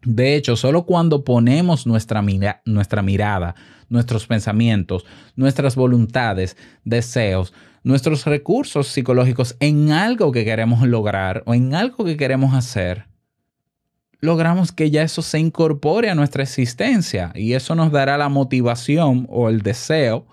De 0.03 0.35
hecho, 0.35 0.55
solo 0.55 0.85
cuando 0.85 1.23
ponemos 1.23 1.87
nuestra, 1.87 2.23
nuestra 2.65 3.01
mirada, 3.01 3.55
nuestros 3.89 4.27
pensamientos, 4.27 5.05
nuestras 5.35 5.75
voluntades, 5.75 6.57
deseos, 6.83 7.53
nuestros 7.83 8.25
recursos 8.25 8.87
psicológicos 8.87 9.55
en 9.59 9.91
algo 9.91 10.31
que 10.31 10.45
queremos 10.45 10.87
lograr 10.87 11.43
o 11.45 11.53
en 11.53 11.73
algo 11.73 12.05
que 12.05 12.17
queremos 12.17 12.53
hacer, 12.53 13.05
logramos 14.19 14.71
que 14.71 14.91
ya 14.91 15.03
eso 15.03 15.21
se 15.21 15.39
incorpore 15.39 16.09
a 16.09 16.15
nuestra 16.15 16.43
existencia 16.43 17.31
y 17.35 17.53
eso 17.53 17.75
nos 17.75 17.91
dará 17.91 18.17
la 18.17 18.29
motivación 18.29 19.27
o 19.29 19.49
el 19.49 19.61
deseo, 19.61 20.27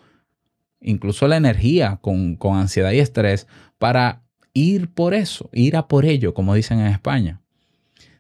incluso 0.80 1.28
la 1.28 1.36
energía 1.36 1.98
con, 2.00 2.36
con 2.36 2.56
ansiedad 2.56 2.92
y 2.92 3.00
estrés 3.00 3.46
para 3.78 4.22
ir 4.54 4.92
por 4.92 5.14
eso, 5.14 5.48
ir 5.52 5.76
a 5.76 5.88
por 5.88 6.04
ello, 6.04 6.34
como 6.34 6.54
dicen 6.54 6.80
en 6.80 6.86
España. 6.86 7.40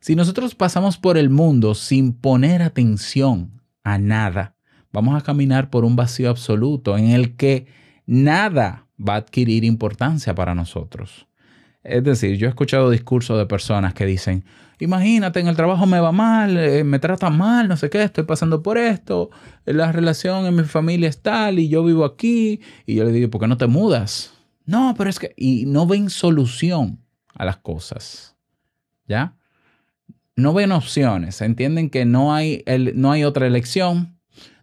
Si 0.00 0.16
nosotros 0.16 0.54
pasamos 0.54 0.98
por 0.98 1.16
el 1.16 1.30
mundo 1.30 1.74
sin 1.74 2.12
poner 2.12 2.62
atención 2.62 3.62
a 3.84 3.98
nada, 3.98 4.56
vamos 4.92 5.16
a 5.16 5.24
caminar 5.24 5.70
por 5.70 5.84
un 5.84 5.96
vacío 5.96 6.28
absoluto 6.28 6.98
en 6.98 7.10
el 7.10 7.36
que 7.36 7.66
nada 8.06 8.86
va 8.98 9.14
a 9.14 9.18
adquirir 9.18 9.64
importancia 9.64 10.34
para 10.34 10.54
nosotros. 10.54 11.26
Es 11.84 12.04
decir, 12.04 12.36
yo 12.36 12.46
he 12.46 12.50
escuchado 12.50 12.90
discursos 12.90 13.38
de 13.38 13.46
personas 13.46 13.94
que 13.94 14.06
dicen, 14.06 14.44
imagínate, 14.82 15.40
en 15.40 15.48
el 15.48 15.56
trabajo 15.56 15.86
me 15.86 16.00
va 16.00 16.12
mal, 16.12 16.56
eh, 16.56 16.84
me 16.84 16.98
tratan 16.98 17.36
mal, 17.36 17.68
no 17.68 17.76
sé 17.76 17.90
qué, 17.90 18.02
estoy 18.02 18.24
pasando 18.24 18.62
por 18.62 18.78
esto, 18.78 19.30
la 19.64 19.92
relación 19.92 20.46
en 20.46 20.56
mi 20.56 20.64
familia 20.64 21.08
es 21.08 21.22
tal 21.22 21.58
y 21.58 21.68
yo 21.68 21.84
vivo 21.84 22.04
aquí. 22.04 22.60
Y 22.86 22.96
yo 22.96 23.04
le 23.04 23.12
digo, 23.12 23.30
¿por 23.30 23.40
qué 23.40 23.48
no 23.48 23.56
te 23.56 23.66
mudas? 23.66 24.34
No, 24.64 24.94
pero 24.96 25.10
es 25.10 25.18
que, 25.18 25.34
y 25.36 25.66
no 25.66 25.86
ven 25.86 26.10
solución 26.10 27.00
a 27.34 27.44
las 27.44 27.56
cosas. 27.58 28.36
¿Ya? 29.08 29.36
no 30.36 30.52
ven 30.52 30.72
opciones, 30.72 31.40
entienden 31.40 31.90
que 31.90 32.04
no 32.04 32.34
hay, 32.34 32.64
no 32.94 33.12
hay 33.12 33.24
otra 33.24 33.46
elección, 33.46 34.18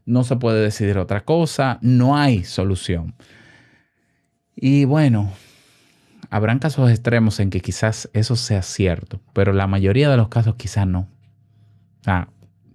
no 0.06 0.24
se 0.24 0.36
puede 0.36 0.62
decidir 0.62 0.98
otra 0.98 1.26
cosa, 1.26 1.78
no 1.82 2.18
hay 2.18 2.44
solución. 2.44 3.16
Y 4.56 4.86
bueno, 4.86 5.32
habrán 6.30 6.60
casos 6.60 6.90
extremos 6.90 7.40
en 7.40 7.50
que 7.50 7.62
quizás 7.62 8.10
eso 8.14 8.36
sea 8.36 8.62
cierto, 8.62 9.20
pero 9.34 9.54
la 9.54 9.68
mayoría 9.68 10.10
de 10.10 10.18
los 10.18 10.30
casos 10.30 10.56
quizás 10.56 10.88
no. 10.88 11.08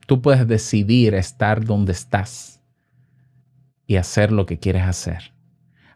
Tú 0.06 0.20
puedes 0.20 0.46
decidir 0.46 1.14
estar 1.14 1.64
donde 1.64 1.92
estás 1.92 2.60
y 3.86 3.96
hacer 3.96 4.32
lo 4.32 4.46
que 4.46 4.58
quieres 4.58 4.82
hacer. 4.82 5.32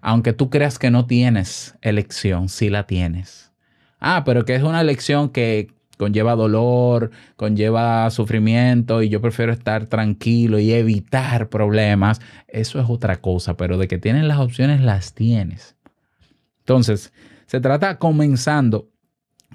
Aunque 0.01 0.33
tú 0.33 0.51
creas 0.51 0.79
que 0.79 0.91
no 0.91 1.07
tienes 1.07 1.77
elección, 1.83 2.49
sí 2.49 2.71
la 2.71 2.87
tienes. 2.87 3.53
Ah, 4.01 4.23
pero 4.25 4.45
que 4.45 4.55
es 4.55 4.63
una 4.63 4.81
elección 4.81 5.31
que 5.31 5.73
conlleva 5.99 6.37
dolor, 6.37 7.11
conlleva 7.37 8.09
sufrimiento 8.11 9.03
y 9.03 9.09
yo 9.09 9.21
prefiero 9.21 9.53
estar 9.53 9.87
tranquilo 9.87 10.59
y 10.61 10.73
evitar 10.73 11.49
problemas. 11.49 12.21
Eso 12.47 12.81
es 12.81 12.87
otra 12.89 13.17
cosa, 13.17 13.57
pero 13.57 13.77
de 13.77 13.89
que 13.89 13.99
tienes 13.99 14.25
las 14.25 14.39
opciones, 14.39 14.81
las 14.81 15.13
tienes. 15.15 15.75
Entonces, 16.61 17.13
se 17.49 17.61
trata 17.61 17.99
comenzando 17.99 18.91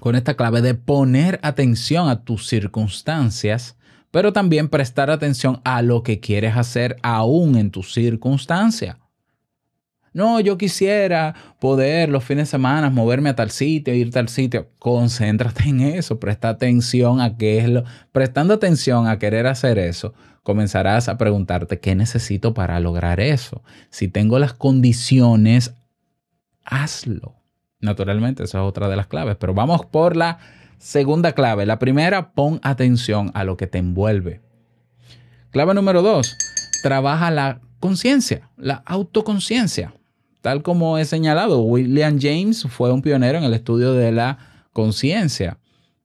con 0.00 0.16
esta 0.16 0.34
clave 0.34 0.62
de 0.62 0.74
poner 0.74 1.38
atención 1.44 2.08
a 2.08 2.24
tus 2.24 2.48
circunstancias, 2.48 3.76
pero 4.10 4.32
también 4.32 4.68
prestar 4.68 5.10
atención 5.10 5.60
a 5.64 5.80
lo 5.80 6.02
que 6.02 6.18
quieres 6.18 6.56
hacer 6.56 6.96
aún 7.02 7.56
en 7.56 7.70
tu 7.70 7.84
circunstancia. 7.84 8.98
No, 10.12 10.40
yo 10.40 10.58
quisiera 10.58 11.36
poder 11.60 12.08
los 12.08 12.24
fines 12.24 12.48
de 12.48 12.50
semana 12.50 12.90
moverme 12.90 13.30
a 13.30 13.36
tal 13.36 13.52
sitio, 13.52 13.94
ir 13.94 14.08
a 14.08 14.10
tal 14.10 14.28
sitio. 14.28 14.70
Concéntrate 14.80 15.68
en 15.68 15.80
eso, 15.80 16.18
presta 16.18 16.48
atención 16.48 17.20
a 17.20 17.36
qué 17.36 17.58
es 17.58 17.68
lo. 17.68 17.84
Prestando 18.10 18.54
atención 18.54 19.06
a 19.06 19.20
querer 19.20 19.46
hacer 19.46 19.78
eso, 19.78 20.14
comenzarás 20.42 21.08
a 21.08 21.16
preguntarte 21.16 21.78
qué 21.78 21.94
necesito 21.94 22.54
para 22.54 22.80
lograr 22.80 23.20
eso. 23.20 23.62
Si 23.90 24.08
tengo 24.08 24.40
las 24.40 24.52
condiciones, 24.52 25.74
hazlo. 26.64 27.43
Naturalmente, 27.84 28.44
esa 28.44 28.58
es 28.58 28.64
otra 28.64 28.88
de 28.88 28.96
las 28.96 29.06
claves, 29.06 29.36
pero 29.38 29.52
vamos 29.52 29.84
por 29.84 30.16
la 30.16 30.38
segunda 30.78 31.32
clave. 31.32 31.66
La 31.66 31.78
primera, 31.78 32.32
pon 32.32 32.58
atención 32.62 33.30
a 33.34 33.44
lo 33.44 33.56
que 33.56 33.66
te 33.66 33.78
envuelve. 33.78 34.40
Clave 35.50 35.74
número 35.74 36.02
dos, 36.02 36.34
trabaja 36.82 37.30
la 37.30 37.60
conciencia, 37.80 38.50
la 38.56 38.82
autoconciencia. 38.86 39.94
Tal 40.40 40.62
como 40.62 40.98
he 40.98 41.04
señalado, 41.04 41.60
William 41.60 42.18
James 42.20 42.66
fue 42.68 42.90
un 42.90 43.02
pionero 43.02 43.38
en 43.38 43.44
el 43.44 43.54
estudio 43.54 43.92
de 43.92 44.12
la 44.12 44.38
conciencia. 44.72 45.58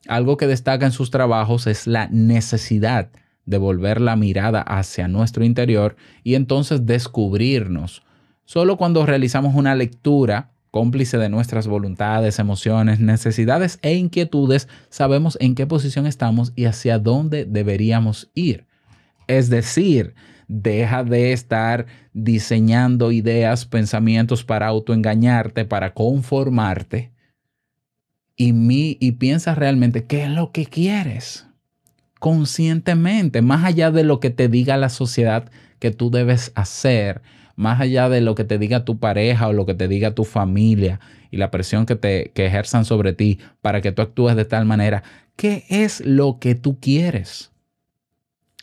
Algo 0.07 0.37
que 0.37 0.47
destaca 0.47 0.85
en 0.85 0.91
sus 0.91 1.11
trabajos 1.11 1.65
es 1.65 1.87
la 1.87 2.07
necesidad 2.09 3.09
de 3.45 3.57
volver 3.57 4.01
la 4.01 4.15
mirada 4.15 4.61
hacia 4.61 5.07
nuestro 5.07 5.43
interior 5.45 5.95
y 6.23 6.35
entonces 6.35 6.85
descubrirnos. 6.85 8.03
Solo 8.43 8.77
cuando 8.77 9.05
realizamos 9.05 9.55
una 9.55 9.75
lectura 9.75 10.51
cómplice 10.71 11.17
de 11.17 11.29
nuestras 11.29 11.67
voluntades, 11.67 12.39
emociones, 12.39 12.99
necesidades 12.99 13.79
e 13.81 13.95
inquietudes, 13.95 14.67
sabemos 14.89 15.37
en 15.41 15.55
qué 15.55 15.65
posición 15.67 16.05
estamos 16.05 16.53
y 16.55 16.65
hacia 16.65 16.99
dónde 16.99 17.45
deberíamos 17.45 18.29
ir. 18.33 18.67
Es 19.27 19.49
decir, 19.49 20.15
Deja 20.51 21.03
de 21.03 21.31
estar 21.31 21.85
diseñando 22.11 23.11
ideas, 23.11 23.67
pensamientos 23.67 24.43
para 24.43 24.65
autoengañarte, 24.65 25.63
para 25.63 25.93
conformarte. 25.93 27.11
Y, 28.35 28.53
mi, 28.53 28.97
y 28.99 29.11
piensa 29.11 29.53
realmente 29.53 30.05
qué 30.05 30.23
es 30.23 30.29
lo 30.31 30.51
que 30.51 30.65
quieres. 30.65 31.45
Conscientemente, 32.19 33.43
más 33.43 33.63
allá 33.63 33.91
de 33.91 34.03
lo 34.03 34.19
que 34.19 34.31
te 34.31 34.47
diga 34.47 34.75
la 34.77 34.89
sociedad 34.89 35.51
que 35.77 35.91
tú 35.91 36.09
debes 36.09 36.51
hacer, 36.55 37.21
más 37.59 37.81
allá 37.81 38.07
de 38.07 38.21
lo 38.21 38.35
que 38.35 38.45
te 38.45 38.57
diga 38.57 38.85
tu 38.85 38.99
pareja 38.99 39.49
o 39.49 39.53
lo 39.53 39.65
que 39.65 39.73
te 39.73 39.89
diga 39.89 40.15
tu 40.15 40.23
familia 40.23 41.01
y 41.29 41.35
la 41.35 41.51
presión 41.51 41.85
que 41.85 41.97
te 41.97 42.31
ejerzan 42.33 42.85
sobre 42.85 43.11
ti 43.11 43.37
para 43.59 43.81
que 43.81 43.91
tú 43.91 44.01
actúes 44.01 44.37
de 44.37 44.45
tal 44.45 44.63
manera, 44.63 45.03
¿qué 45.35 45.65
es 45.67 45.99
lo 46.05 46.39
que 46.39 46.55
tú 46.55 46.79
quieres? 46.79 47.51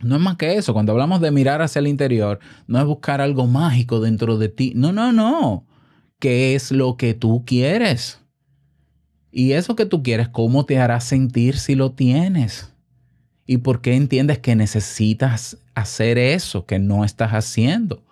No 0.01 0.16
es 0.16 0.23
más 0.23 0.37
que 0.37 0.57
eso. 0.57 0.73
Cuando 0.73 0.92
hablamos 0.92 1.20
de 1.20 1.31
mirar 1.31 1.61
hacia 1.61 1.81
el 1.81 1.88
interior, 1.88 2.38
no 2.68 2.79
es 2.79 2.87
buscar 2.87 3.20
algo 3.20 3.47
mágico 3.47 4.01
dentro 4.01 4.38
de 4.38 4.49
ti. 4.49 4.73
No, 4.75 4.92
no, 4.92 5.12
no. 5.12 5.66
¿Qué 6.18 6.55
es 6.55 6.73
lo 6.73 6.97
que 6.97 7.12
tú 7.12 7.44
quieres? 7.44 8.23
Y 9.31 9.53
eso 9.53 9.77
que 9.77 9.85
tú 9.85 10.03
quieres, 10.03 10.31
¿cómo 10.31 10.64
te 10.64 10.79
hará 10.79 11.01
sentir 11.01 11.59
si 11.59 11.75
lo 11.75 11.92
tienes? 11.92 12.73
¿Y 13.44 13.59
por 13.59 13.83
qué 13.83 13.94
entiendes 13.94 14.38
que 14.38 14.57
necesitas 14.57 15.59
hacer 15.75 16.16
eso 16.16 16.64
que 16.64 16.79
no 16.79 17.05
estás 17.05 17.33
haciendo? 17.33 18.06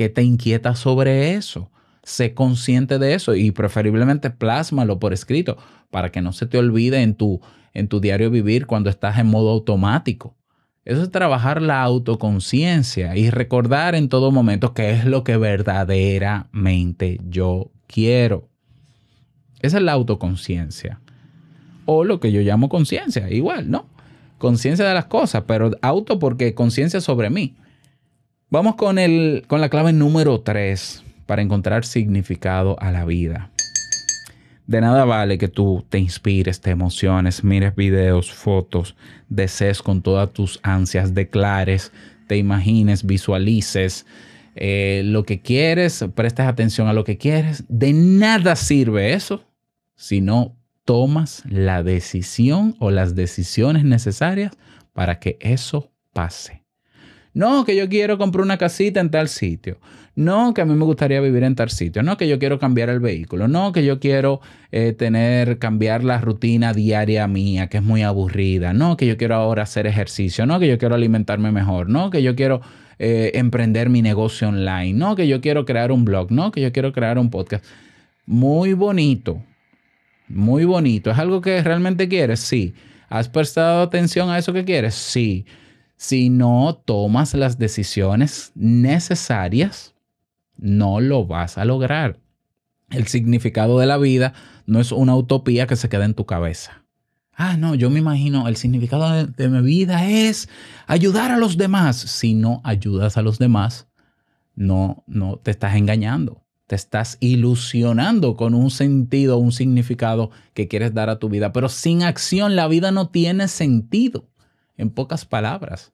¿Qué 0.00 0.08
te 0.08 0.22
inquieta 0.22 0.76
sobre 0.76 1.34
eso? 1.34 1.70
Sé 2.02 2.32
consciente 2.32 2.98
de 2.98 3.12
eso 3.12 3.34
y 3.34 3.50
preferiblemente 3.50 4.30
plásmalo 4.30 4.98
por 4.98 5.12
escrito 5.12 5.58
para 5.90 6.10
que 6.10 6.22
no 6.22 6.32
se 6.32 6.46
te 6.46 6.56
olvide 6.56 7.02
en 7.02 7.14
tu, 7.14 7.42
en 7.74 7.86
tu 7.86 8.00
diario 8.00 8.30
vivir 8.30 8.66
cuando 8.66 8.88
estás 8.88 9.18
en 9.18 9.26
modo 9.26 9.50
automático. 9.50 10.38
Eso 10.86 11.02
es 11.02 11.10
trabajar 11.10 11.60
la 11.60 11.82
autoconciencia 11.82 13.14
y 13.14 13.28
recordar 13.28 13.94
en 13.94 14.08
todo 14.08 14.30
momento 14.30 14.72
qué 14.72 14.92
es 14.92 15.04
lo 15.04 15.22
que 15.22 15.36
verdaderamente 15.36 17.20
yo 17.28 17.70
quiero. 17.86 18.48
Esa 19.60 19.76
es 19.76 19.82
la 19.82 19.92
autoconciencia. 19.92 21.02
O 21.84 22.04
lo 22.04 22.20
que 22.20 22.32
yo 22.32 22.40
llamo 22.40 22.70
conciencia, 22.70 23.30
igual, 23.30 23.70
¿no? 23.70 23.84
Conciencia 24.38 24.88
de 24.88 24.94
las 24.94 25.04
cosas, 25.04 25.44
pero 25.46 25.72
auto 25.82 26.18
porque 26.18 26.54
conciencia 26.54 27.02
sobre 27.02 27.28
mí. 27.28 27.54
Vamos 28.52 28.74
con, 28.74 28.98
el, 28.98 29.44
con 29.46 29.60
la 29.60 29.68
clave 29.68 29.92
número 29.92 30.40
3 30.40 31.04
para 31.26 31.40
encontrar 31.40 31.84
significado 31.84 32.76
a 32.80 32.90
la 32.90 33.04
vida. 33.04 33.52
De 34.66 34.80
nada 34.80 35.04
vale 35.04 35.38
que 35.38 35.46
tú 35.46 35.86
te 35.88 36.00
inspires, 36.00 36.60
te 36.60 36.70
emociones, 36.70 37.44
mires 37.44 37.76
videos, 37.76 38.32
fotos, 38.32 38.96
desees 39.28 39.82
con 39.82 40.02
todas 40.02 40.32
tus 40.32 40.58
ansias, 40.64 41.14
declares, 41.14 41.92
te 42.26 42.38
imagines, 42.38 43.06
visualices 43.06 44.04
eh, 44.56 45.02
lo 45.04 45.22
que 45.22 45.40
quieres, 45.42 46.04
prestes 46.16 46.46
atención 46.46 46.88
a 46.88 46.92
lo 46.92 47.04
que 47.04 47.18
quieres. 47.18 47.62
De 47.68 47.92
nada 47.92 48.56
sirve 48.56 49.12
eso 49.12 49.44
si 49.94 50.20
no 50.20 50.56
tomas 50.84 51.44
la 51.48 51.84
decisión 51.84 52.74
o 52.80 52.90
las 52.90 53.14
decisiones 53.14 53.84
necesarias 53.84 54.58
para 54.92 55.20
que 55.20 55.38
eso 55.40 55.92
pase. 56.12 56.59
No, 57.32 57.64
que 57.64 57.76
yo 57.76 57.88
quiero 57.88 58.18
comprar 58.18 58.44
una 58.44 58.58
casita 58.58 59.00
en 59.00 59.10
tal 59.10 59.28
sitio. 59.28 59.78
No, 60.16 60.52
que 60.52 60.60
a 60.60 60.64
mí 60.64 60.74
me 60.74 60.84
gustaría 60.84 61.20
vivir 61.20 61.44
en 61.44 61.54
tal 61.54 61.70
sitio. 61.70 62.02
No, 62.02 62.16
que 62.16 62.28
yo 62.28 62.38
quiero 62.38 62.58
cambiar 62.58 62.90
el 62.90 62.98
vehículo. 62.98 63.46
No, 63.46 63.72
que 63.72 63.84
yo 63.84 64.00
quiero 64.00 64.40
eh, 64.72 64.92
tener, 64.92 65.58
cambiar 65.58 66.02
la 66.02 66.20
rutina 66.20 66.72
diaria 66.72 67.26
mía, 67.28 67.68
que 67.68 67.78
es 67.78 67.82
muy 67.82 68.02
aburrida. 68.02 68.72
No, 68.72 68.96
que 68.96 69.06
yo 69.06 69.16
quiero 69.16 69.36
ahora 69.36 69.62
hacer 69.62 69.86
ejercicio. 69.86 70.44
No, 70.46 70.58
que 70.58 70.66
yo 70.66 70.78
quiero 70.78 70.96
alimentarme 70.96 71.52
mejor. 71.52 71.88
No, 71.88 72.10
que 72.10 72.22
yo 72.22 72.34
quiero 72.34 72.60
eh, 72.98 73.30
emprender 73.34 73.88
mi 73.88 74.02
negocio 74.02 74.48
online. 74.48 74.94
No, 74.94 75.14
que 75.14 75.28
yo 75.28 75.40
quiero 75.40 75.64
crear 75.64 75.92
un 75.92 76.04
blog. 76.04 76.32
No, 76.32 76.50
que 76.50 76.60
yo 76.60 76.72
quiero 76.72 76.92
crear 76.92 77.16
un 77.18 77.30
podcast. 77.30 77.64
Muy 78.26 78.72
bonito. 78.72 79.40
Muy 80.28 80.64
bonito. 80.64 81.12
¿Es 81.12 81.18
algo 81.18 81.40
que 81.40 81.62
realmente 81.62 82.08
quieres? 82.08 82.40
Sí. 82.40 82.74
¿Has 83.08 83.28
prestado 83.28 83.82
atención 83.82 84.28
a 84.28 84.38
eso 84.38 84.52
que 84.52 84.64
quieres? 84.64 84.94
Sí 84.94 85.46
si 86.00 86.30
no 86.30 86.80
tomas 86.86 87.34
las 87.34 87.58
decisiones 87.58 88.52
necesarias, 88.54 89.94
no 90.56 90.98
lo 90.98 91.26
vas 91.26 91.58
a 91.58 91.66
lograr. 91.66 92.18
El 92.88 93.06
significado 93.06 93.78
de 93.78 93.84
la 93.84 93.98
vida 93.98 94.32
no 94.64 94.80
es 94.80 94.92
una 94.92 95.14
utopía 95.14 95.66
que 95.66 95.76
se 95.76 95.90
queda 95.90 96.06
en 96.06 96.14
tu 96.14 96.24
cabeza. 96.24 96.86
Ah, 97.34 97.58
no, 97.58 97.74
yo 97.74 97.90
me 97.90 97.98
imagino, 97.98 98.48
el 98.48 98.56
significado 98.56 99.26
de, 99.26 99.48
mi 99.50 99.60
vida 99.60 100.08
es 100.08 100.48
ayudar 100.86 101.32
a 101.32 101.36
los 101.36 101.58
demás. 101.58 101.96
Si 101.98 102.32
no 102.32 102.62
ayudas 102.64 103.18
a 103.18 103.22
los 103.22 103.38
demás, 103.38 103.86
no, 104.54 105.04
no 105.06 105.36
te 105.36 105.50
estás 105.50 105.76
engañando. 105.76 106.46
Te 106.66 106.76
estás 106.76 107.18
ilusionando 107.20 108.38
con 108.38 108.54
un 108.54 108.70
sentido, 108.70 109.36
un 109.36 109.52
significado 109.52 110.30
que 110.54 110.66
quieres 110.66 110.94
dar 110.94 111.10
a 111.10 111.18
tu 111.18 111.28
vida. 111.28 111.52
Pero 111.52 111.68
sin 111.68 112.02
acción 112.04 112.56
la 112.56 112.68
vida 112.68 112.90
no 112.90 113.10
tiene 113.10 113.48
sentido 113.48 114.29
en 114.80 114.90
pocas 114.90 115.24
palabras. 115.24 115.92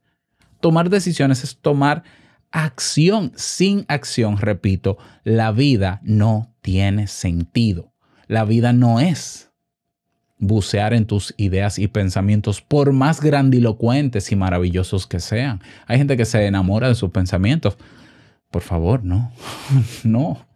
Tomar 0.61 0.91
decisiones 0.91 1.45
es 1.45 1.57
tomar 1.57 2.05
acción. 2.51 3.33
Sin 3.37 3.85
acción, 3.89 4.39
repito, 4.39 4.99
la 5.25 5.53
vida 5.53 6.01
no 6.03 6.55
tiene 6.63 7.07
sentido. 7.07 7.93
La 8.27 8.45
vida 8.45 8.73
no 8.73 9.01
es 9.01 9.51
bucear 10.39 10.93
en 10.93 11.07
tus 11.07 11.35
ideas 11.37 11.79
y 11.79 11.89
pensamientos, 11.89 12.61
por 12.61 12.93
más 12.93 13.21
grandilocuentes 13.21 14.31
y 14.33 14.37
maravillosos 14.37 15.07
que 15.07 15.21
sean. 15.21 15.61
Hay 15.87 15.99
gente 15.99 16.17
que 16.17 16.25
se 16.25 16.45
enamora 16.47 16.89
de 16.89 16.95
sus 16.95 17.11
pensamientos. 17.11 17.77
Por 18.51 18.63
favor, 18.63 19.03
no, 19.03 19.33
no. 20.05 20.47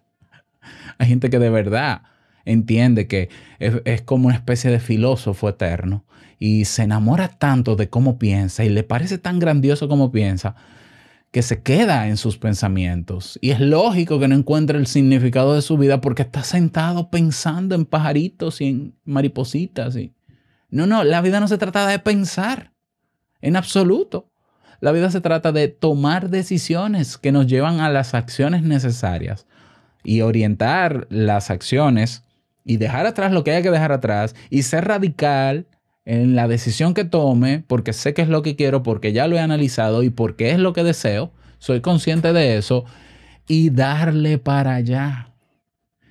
Hay 0.99 1.09
gente 1.09 1.31
que 1.31 1.38
de 1.38 1.51
verdad 1.51 2.03
entiende 2.44 3.07
que 3.07 3.29
es, 3.59 4.03
como 4.03 4.26
una 4.26 4.37
especie 4.37 4.70
de 4.70 4.81
filósofo 4.81 5.48
eterno 5.48 6.05
y 6.38 6.64
se 6.64 6.83
enamora 6.83 7.29
tanto 7.29 7.76
de 7.76 7.88
cómo 7.88 8.18
piensa 8.18 8.64
y 8.64 8.68
le 8.68 8.83
parece 8.83 9.18
tan 9.18 9.38
grandioso 9.38 9.88
como 9.88 10.11
piensa 10.11 10.57
que 11.31 11.42
se 11.42 11.62
queda 11.62 12.09
en 12.09 12.16
sus 12.16 12.38
pensamientos. 12.38 13.38
Y 13.40 13.50
es 13.50 13.61
lógico 13.61 14.18
que 14.18 14.26
no 14.26 14.35
encuentre 14.35 14.79
el 14.79 14.87
significado 14.87 15.55
de 15.55 15.62
su 15.62 15.79
vida 15.79 16.00
porque 16.00 16.22
está 16.22 16.42
sentado 16.42 17.11
pensando 17.11 17.74
en 17.74 17.85
pajaritos 17.85 18.61
y 18.61 18.66
en 18.66 18.94
maripositas. 19.05 19.94
Y... 19.96 20.12
No, 20.70 20.87
no, 20.87 21.05
la 21.05 21.20
vida 21.20 21.38
no 21.38 21.46
se 21.46 21.59
trata 21.59 21.87
de 21.87 21.98
pensar 22.00 22.72
en 23.40 23.57
absoluto. 23.57 24.33
La 24.81 24.92
vida 24.92 25.11
se 25.11 25.20
trata 25.20 25.53
de 25.53 25.68
tomar 25.68 26.31
decisiones 26.31 27.18
que 27.18 27.33
nos 27.33 27.46
llevan 27.46 27.81
a 27.81 27.90
las 27.90 28.14
acciones 28.14 28.62
necesarias 28.62 29.46
y 30.03 30.22
orientar 30.22 31.07
las 31.11 31.50
acciones 31.50 32.24
y 32.64 32.77
dejar 32.77 33.07
atrás 33.07 33.33
lo 33.33 33.44
que 33.44 33.53
hay 33.53 33.62
que 33.62 33.70
dejar 33.70 33.92
atrás 33.92 34.35
y 34.51 34.62
ser 34.62 34.87
radical 34.87 35.66
en 36.05 36.35
la 36.35 36.49
decisión 36.49 36.94
que 36.94 37.05
tome, 37.05 37.64
porque 37.66 37.92
sé 37.92 38.14
que 38.14 38.23
es 38.23 38.29
lo 38.29 38.42
que 38.42 38.57
quiero, 38.57 38.83
porque 38.83 39.12
ya 39.12 39.27
lo 39.27 39.37
he 39.37 39.40
analizado 39.40 40.03
y 40.03 40.11
porque 40.11 40.51
es 40.51 40.59
lo 40.59 40.73
que 40.73 40.83
deseo, 40.83 41.33
soy 41.59 41.81
consciente 41.81 42.33
de 42.33 42.57
eso, 42.57 42.85
y 43.46 43.70
darle 43.70 44.38
para 44.38 44.75
allá. 44.75 45.31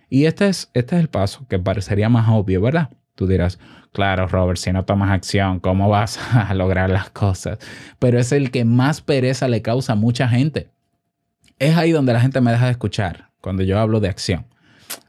Y 0.09 0.25
este 0.25 0.47
es, 0.47 0.69
este 0.73 0.95
es 0.95 1.01
el 1.01 1.09
paso 1.09 1.45
que 1.47 1.59
parecería 1.59 2.09
más 2.09 2.29
obvio, 2.29 2.61
¿verdad? 2.61 2.89
Tú 3.15 3.27
dirás, 3.27 3.59
claro, 3.91 4.27
Robert, 4.27 4.57
si 4.57 4.71
no 4.71 4.85
tomas 4.85 5.11
acción, 5.11 5.59
¿cómo 5.59 5.89
vas 5.89 6.19
a 6.33 6.53
lograr 6.53 6.89
las 6.89 7.09
cosas? 7.09 7.59
Pero 7.99 8.19
es 8.19 8.31
el 8.31 8.51
que 8.51 8.65
más 8.65 9.01
pereza 9.01 9.47
le 9.47 9.61
causa 9.61 9.93
a 9.93 9.95
mucha 9.95 10.27
gente. 10.27 10.69
Es 11.59 11.77
ahí 11.77 11.91
donde 11.91 12.13
la 12.13 12.21
gente 12.21 12.41
me 12.41 12.51
deja 12.51 12.65
de 12.65 12.71
escuchar 12.71 13.29
cuando 13.41 13.63
yo 13.63 13.79
hablo 13.79 13.99
de 13.99 14.09
acción. 14.09 14.45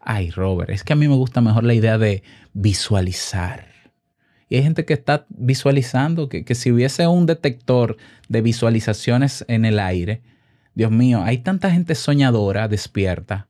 Ay, 0.01 0.31
Robert, 0.31 0.71
es 0.71 0.85
que 0.85 0.93
a 0.93 0.97
mí 0.97 1.09
me 1.09 1.17
gusta 1.17 1.41
mejor 1.41 1.65
la 1.65 1.75
idea 1.75 1.99
de 1.99 2.23
visualizar 2.53 3.71
y 4.51 4.57
hay 4.57 4.65
gente 4.65 4.85
que 4.85 4.95
está 4.95 5.27
visualizando 5.29 6.29
que, 6.29 6.55
si 6.57 6.73
hubiese 6.73 7.07
un 7.07 7.25
detector 7.25 7.97
de 8.29 8.43
visualizaciones 8.43 9.45
en 9.47 9.65
el 9.65 9.79
aire, 9.79 10.23
Dios 10.75 10.91
mío, 10.91 11.23
hay 11.23 11.39
tanta 11.39 11.71
gente 11.71 11.95
soñadora, 11.95 12.67
despierta. 12.67 13.49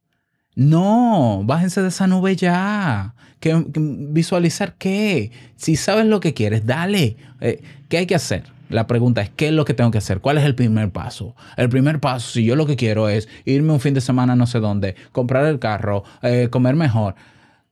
No, 0.55 1.43
bájense 1.45 1.81
de 1.81 1.88
esa 1.88 2.07
nube 2.07 2.37
ya. 2.37 3.14
¿Qué, 3.40 3.64
¿Visualizar 3.75 4.75
qué? 4.77 5.33
Si 5.57 5.77
sabes 5.77 6.05
lo 6.05 6.21
que 6.21 6.35
quieres, 6.35 6.66
dale. 6.66 7.16
Eh, 7.40 7.62
¿Qué 7.88 7.97
hay 7.97 8.07
que 8.07 8.14
hacer? 8.14 8.45
La 8.70 8.87
pregunta 8.87 9.20
es, 9.20 9.30
¿qué 9.30 9.48
es 9.48 9.52
lo 9.52 9.64
que 9.64 9.74
tengo 9.74 9.90
que 9.90 9.98
hacer? 9.98 10.20
¿Cuál 10.20 10.38
es 10.38 10.44
el 10.44 10.54
primer 10.54 10.90
paso? 10.90 11.35
El 11.56 11.68
primer 11.68 11.98
paso, 11.98 12.30
si 12.30 12.44
yo 12.44 12.54
lo 12.54 12.66
que 12.66 12.76
quiero 12.76 13.09
es 13.09 13.28
irme 13.44 13.72
un 13.72 13.80
fin 13.80 13.94
de 13.94 14.00
semana 14.00 14.37
no 14.37 14.46
sé 14.46 14.61
dónde, 14.61 14.94
comprar 15.11 15.44
el 15.46 15.59
carro, 15.59 16.04
eh, 16.22 16.48
comer 16.50 16.76
mejor, 16.76 17.16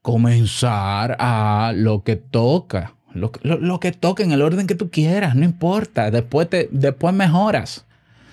comenzar 0.01 1.15
a 1.19 1.71
lo 1.73 2.03
que 2.03 2.17
toca. 2.17 2.95
Lo, 3.13 3.79
que 3.79 3.91
toque 3.91 4.23
en 4.23 4.33
el 4.33 4.41
orden 4.41 4.67
que 4.67 4.75
tú 4.75 4.91
quieras, 4.91 5.35
no 5.35 5.45
importa. 5.45 6.11
Después, 6.11 6.49
te, 6.49 6.69
después 6.71 7.13
mejoras. 7.13 7.85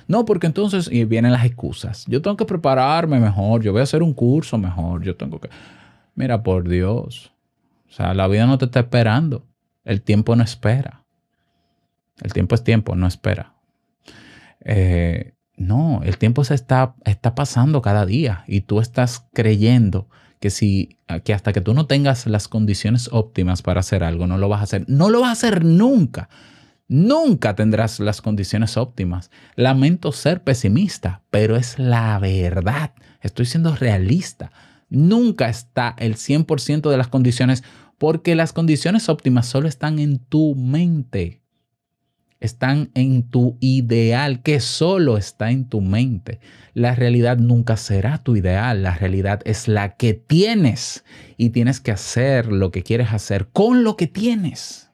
No, 0.09 0.25
porque 0.25 0.47
entonces 0.47 0.91
vienen 1.09 1.33
las 1.33 1.45
excusas. 1.45 2.05
Yo 2.09 2.21
tengo 2.21 2.37
que 2.37 2.45
prepararme 2.45 3.19
mejor, 3.21 3.63
yo 3.63 3.73
voy 3.73 3.81
a 3.81 3.85
hacer 3.85 4.03
un 4.03 4.13
curso 4.13 4.59
mejor, 4.59 5.03
yo 5.03 5.17
tengo 5.17 5.41
que... 5.41 5.49
Mira, 6.15 6.43
por 6.43 6.69
Dios. 6.69 7.33
O 7.89 7.93
sea, 7.93 8.13
la 8.13 8.27
vida 8.27 8.47
no 8.47 8.59
te 8.59 8.67
está 8.67 8.81
esperando. 8.81 9.45
El 9.85 10.03
tiempo 10.03 10.35
no 10.35 10.43
espera. 10.43 11.06
El 12.23 12.33
tiempo 12.33 12.55
es 12.55 12.65
tiempo, 12.65 12.95
no 12.95 13.07
espera. 13.07 13.55
Eh, 14.61 15.35
no, 15.57 16.03
el 16.03 16.19
tiempo 16.19 16.45
se 16.45 16.55
está, 16.55 16.95
está 17.05 17.35
pasando 17.35 17.83
cada 17.83 18.05
día 18.05 18.45
y 18.47 18.63
tú 18.63 18.81
estás 18.81 19.27
creyendo 19.33 20.09
que 20.41 20.51
si 20.51 20.99
que 21.25 21.33
hasta 21.33 21.53
que 21.53 21.61
tú 21.61 21.73
no 21.73 21.87
tengas 21.87 22.27
las 22.27 22.49
condiciones 22.49 23.09
óptimas 23.13 23.63
para 23.63 23.81
hacer 23.81 24.05
algo, 24.05 24.27
no 24.27 24.39
lo 24.39 24.49
vas 24.49 24.61
a 24.61 24.65
hacer. 24.65 24.85
No 24.89 25.09
lo 25.09 25.21
vas 25.21 25.31
a 25.31 25.33
hacer 25.33 25.65
nunca. 25.65 26.29
Nunca 26.89 27.55
tendrás 27.57 28.01
las 28.01 28.21
condiciones 28.21 28.77
óptimas. 28.77 29.31
Lamento 29.55 30.13
ser 30.13 30.43
pesimista, 30.43 31.23
pero 31.31 31.57
es 31.57 31.79
la 31.79 32.19
verdad. 32.19 32.93
Estoy 33.23 33.47
siendo 33.47 33.75
realista. 33.75 34.53
Nunca 34.89 35.49
está 35.49 35.95
el 35.99 36.17
100% 36.17 36.91
de 36.91 36.97
las 36.97 37.09
condiciones 37.09 37.65
porque 37.99 38.35
las 38.35 38.53
condiciones 38.53 39.09
óptimas 39.09 39.47
solo 39.47 39.69
están 39.69 39.99
en 39.99 40.19
tu 40.19 40.55
mente 40.55 41.41
están 42.41 42.91
en 42.95 43.23
tu 43.23 43.57
ideal, 43.61 44.43
que 44.43 44.61
solo 44.61 45.17
está 45.17 45.51
en 45.51 45.69
tu 45.69 45.81
mente. 45.81 46.41
La 46.75 46.95
realidad 46.95 47.39
nunca 47.39 47.77
será 47.77 48.19
tu 48.19 48.37
ideal, 48.37 48.83
la 48.83 48.95
realidad 48.95 49.41
es 49.45 49.69
la 49.69 49.97
que 49.97 50.15
tienes 50.15 51.05
y 51.37 51.51
tienes 51.51 51.81
que 51.81 51.93
hacer 51.93 52.47
lo 52.53 52.71
que 52.71 52.83
quieres 52.83 53.13
hacer 53.13 53.49
con 53.49 53.85
lo 53.85 53.97
que 53.97 54.07
tienes 54.07 54.91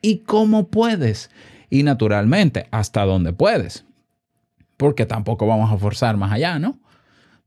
y 0.00 0.18
cómo 0.18 0.68
puedes 0.68 1.30
y 1.70 1.82
naturalmente 1.82 2.68
hasta 2.70 3.04
donde 3.04 3.32
puedes, 3.32 3.84
porque 4.76 5.06
tampoco 5.06 5.46
vamos 5.46 5.72
a 5.72 5.78
forzar 5.78 6.16
más 6.16 6.32
allá, 6.32 6.58
¿no? 6.58 6.80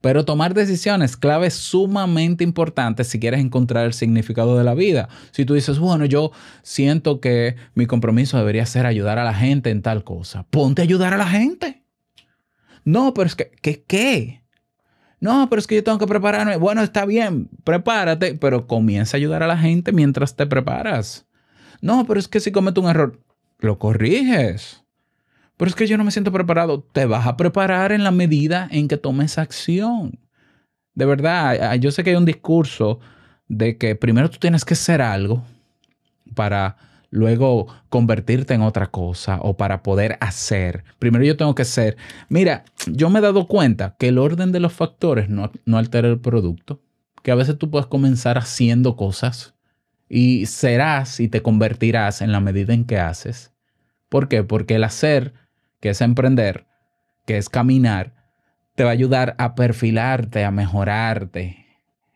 Pero 0.02 0.26
tomar 0.26 0.54
decisiones 0.56 1.16
clave 1.16 1.52
sumamente 1.52 2.44
importantes 2.44 3.08
si 3.08 3.20
quieres 3.20 3.40
encontrar 3.40 3.86
el 3.86 3.94
significado 3.94 4.58
de 4.58 4.64
la 4.64 4.74
vida. 4.74 5.10
Si 5.32 5.46
tú 5.46 5.54
dices, 5.54 5.78
bueno, 5.78 6.06
yo 6.06 6.32
siento 6.64 7.22
que 7.22 7.56
mi 7.76 7.86
compromiso 7.86 8.38
debería 8.38 8.66
ser 8.66 8.88
ayudar 8.88 9.20
a 9.20 9.24
la 9.24 9.36
gente 9.36 9.70
en 9.70 9.84
tal 9.84 10.04
cosa, 10.04 10.46
ponte 10.50 10.82
a 10.82 10.86
ayudar 10.86 11.14
a 11.14 11.18
la 11.18 11.28
gente. 11.28 11.84
No, 12.84 13.14
pero 13.14 13.28
es 13.28 13.36
que, 13.36 13.52
¿qué? 13.62 13.84
qué? 13.84 14.42
No, 15.20 15.48
pero 15.50 15.60
es 15.60 15.68
que 15.68 15.76
yo 15.76 15.84
tengo 15.84 16.00
que 16.00 16.08
prepararme. 16.08 16.58
Bueno, 16.58 16.82
está 16.82 17.06
bien, 17.06 17.48
prepárate, 17.64 18.34
pero 18.34 18.66
comienza 18.66 19.16
a 19.16 19.20
ayudar 19.20 19.44
a 19.44 19.48
la 19.48 19.58
gente 19.58 19.92
mientras 19.92 20.36
te 20.36 20.48
preparas. 20.48 21.28
No, 21.80 22.06
pero 22.06 22.20
es 22.20 22.28
que 22.28 22.40
si 22.40 22.52
cometo 22.52 22.82
un 22.82 22.90
error, 22.90 23.20
lo 23.60 23.78
corriges. 23.78 24.84
Pero 25.62 25.69
es 25.69 25.76
que 25.76 25.86
yo 25.86 25.95
no 25.95 26.04
me 26.04 26.10
siento 26.10 26.32
preparado. 26.32 26.84
Te 26.91 27.06
vas 27.06 27.28
a 27.28 27.38
preparar 27.38 27.91
en 27.91 28.04
la 28.04 28.10
medida 28.10 28.67
en 28.71 28.88
que 28.88 28.97
tomes 28.97 29.38
acción. 29.38 30.17
De 30.95 31.06
verdad, 31.06 31.76
yo 31.76 31.91
sé 31.91 32.04
que 32.04 32.10
hay 32.10 32.15
un 32.15 32.26
discurso 32.26 33.00
de 33.47 33.78
que 33.78 33.95
primero 33.95 34.32
tú 34.32 34.39
tienes 34.39 34.65
que 34.65 34.74
ser 34.74 35.04
algo 35.04 35.43
para 36.34 36.78
luego 37.12 37.67
convertirte 37.89 38.56
en 38.56 38.63
otra 38.63 38.88
cosa 38.88 39.38
o 39.39 39.56
para 39.56 39.84
poder 39.84 40.17
hacer. 40.19 40.84
Primero 40.97 41.24
yo 41.26 41.38
tengo 41.38 41.54
que 41.54 41.65
ser. 41.65 41.95
Mira, 42.28 42.65
yo 42.88 43.12
me 43.12 43.19
he 43.19 43.21
dado 43.21 43.47
cuenta 43.47 43.95
que 44.00 44.08
el 44.08 44.17
orden 44.17 44.52
de 44.52 44.62
los 44.62 44.74
factores 44.74 45.30
no, 45.30 45.52
no 45.65 45.78
altera 45.78 46.08
el 46.08 46.19
producto. 46.19 46.82
Que 47.21 47.30
a 47.30 47.36
veces 47.36 47.60
tú 47.60 47.69
puedes 47.69 47.86
comenzar 47.86 48.39
haciendo 48.39 48.95
cosas 48.95 49.54
y 50.10 50.47
serás 50.47 51.19
y 51.19 51.28
te 51.28 51.43
convertirás 51.43 52.24
en 52.24 52.32
la 52.32 52.39
medida 52.39 52.74
en 52.74 52.84
que 52.84 52.97
haces. 52.97 53.54
¿Por 54.10 54.28
qué? 54.28 54.43
Porque 54.43 54.74
el 54.74 54.86
hacer 54.86 55.36
que 55.82 55.89
es 55.89 56.00
emprender, 56.00 56.65
que 57.26 57.38
es 57.38 57.50
caminar, 57.50 58.13
te 58.76 58.84
va 58.86 58.91
a 58.91 58.94
ayudar 58.94 59.36
a 59.38 59.56
perfilarte, 59.56 60.46
a 60.46 60.52
mejorarte. 60.52 61.65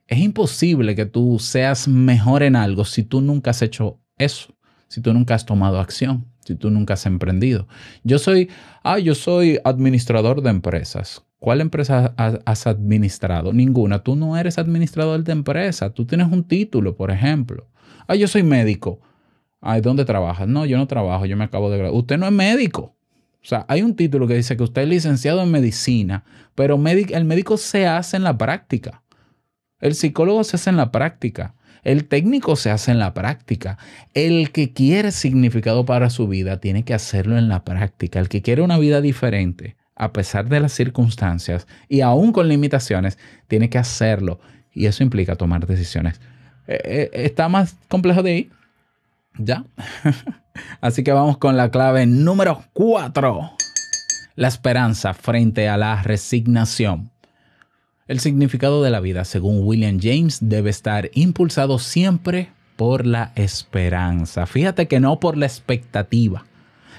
Es 0.07 0.19
imposible 0.19 0.95
que 0.95 1.05
tú 1.05 1.39
seas 1.39 1.87
mejor 1.87 2.43
en 2.43 2.55
algo 2.55 2.85
si 2.85 3.03
tú 3.03 3.21
nunca 3.21 3.51
has 3.51 3.61
hecho 3.61 3.99
eso, 4.17 4.55
si 4.87 5.01
tú 5.01 5.13
nunca 5.13 5.35
has 5.35 5.45
tomado 5.45 5.79
acción, 5.79 6.25
si 6.45 6.55
tú 6.55 6.69
nunca 6.69 6.93
has 6.93 7.05
emprendido. 7.05 7.67
Yo 8.03 8.19
soy, 8.19 8.49
ah, 8.83 8.99
yo 8.99 9.15
soy 9.15 9.59
administrador 9.65 10.41
de 10.41 10.51
empresas. 10.51 11.23
¿Cuál 11.39 11.61
empresa 11.61 12.13
has 12.17 12.65
administrado? 12.65 13.53
Ninguna. 13.53 13.99
Tú 13.99 14.15
no 14.15 14.37
eres 14.37 14.57
administrador 14.57 15.23
de 15.23 15.31
empresa. 15.31 15.91
Tú 15.91 16.05
tienes 16.05 16.31
un 16.31 16.43
título, 16.43 16.95
por 16.95 17.11
ejemplo. 17.11 17.67
Ah, 18.07 18.15
yo 18.15 18.27
soy 18.27 18.41
médico. 18.41 18.99
Ay, 19.61 19.81
¿dónde 19.81 20.05
trabajas? 20.05 20.47
No, 20.47 20.65
yo 20.65 20.77
no 20.77 20.87
trabajo, 20.87 21.25
yo 21.25 21.37
me 21.37 21.43
acabo 21.43 21.69
de 21.69 21.77
graduar. 21.77 21.99
Usted 21.99 22.17
no 22.17 22.25
es 22.25 22.31
médico. 22.31 22.95
O 23.45 23.47
sea, 23.47 23.63
hay 23.67 23.83
un 23.83 23.95
título 23.95 24.27
que 24.27 24.33
dice 24.33 24.57
que 24.57 24.63
usted 24.63 24.81
es 24.81 24.89
licenciado 24.89 25.43
en 25.43 25.51
medicina, 25.51 26.23
pero 26.55 26.81
el 26.83 27.25
médico 27.25 27.57
se 27.57 27.85
hace 27.85 28.17
en 28.17 28.23
la 28.23 28.35
práctica. 28.39 29.03
El 29.79 29.93
psicólogo 29.93 30.43
se 30.43 30.55
hace 30.55 30.71
en 30.71 30.77
la 30.77 30.91
práctica. 30.91 31.53
El 31.83 32.05
técnico 32.05 32.55
se 32.55 32.71
hace 32.71 32.89
en 32.89 32.97
la 32.97 33.13
práctica. 33.13 33.77
El 34.15 34.51
que 34.51 34.73
quiere 34.73 35.11
significado 35.11 35.85
para 35.85 36.09
su 36.09 36.27
vida 36.27 36.59
tiene 36.59 36.85
que 36.85 36.95
hacerlo 36.95 37.37
en 37.37 37.47
la 37.47 37.63
práctica. 37.63 38.19
El 38.19 38.29
que 38.29 38.41
quiere 38.41 38.63
una 38.63 38.79
vida 38.79 38.99
diferente, 38.99 39.75
a 39.95 40.11
pesar 40.11 40.49
de 40.49 40.61
las 40.61 40.73
circunstancias 40.73 41.67
y 41.87 42.01
aún 42.01 42.31
con 42.31 42.47
limitaciones, 42.47 43.19
tiene 43.47 43.69
que 43.69 43.77
hacerlo. 43.77 44.39
Y 44.73 44.87
eso 44.87 45.03
implica 45.03 45.35
tomar 45.35 45.67
decisiones. 45.67 46.19
Eh, 46.65 46.81
eh, 46.83 47.09
¿Está 47.13 47.47
más 47.47 47.75
complejo 47.89 48.23
de 48.23 48.31
ahí? 48.31 48.49
¿Ya? 49.37 49.65
Así 50.81 51.03
que 51.03 51.11
vamos 51.11 51.37
con 51.37 51.57
la 51.57 51.69
clave 51.69 52.05
número 52.05 52.63
4. 52.73 53.51
La 54.35 54.47
esperanza 54.47 55.13
frente 55.13 55.67
a 55.69 55.77
la 55.77 56.01
resignación. 56.03 57.11
El 58.07 58.19
significado 58.19 58.83
de 58.83 58.91
la 58.91 58.99
vida, 58.99 59.25
según 59.25 59.65
William 59.65 59.99
James, 59.99 60.39
debe 60.41 60.69
estar 60.69 61.09
impulsado 61.13 61.79
siempre 61.79 62.49
por 62.75 63.05
la 63.05 63.31
esperanza. 63.35 64.45
Fíjate 64.45 64.87
que 64.87 64.99
no 64.99 65.19
por 65.19 65.37
la 65.37 65.45
expectativa. 65.45 66.45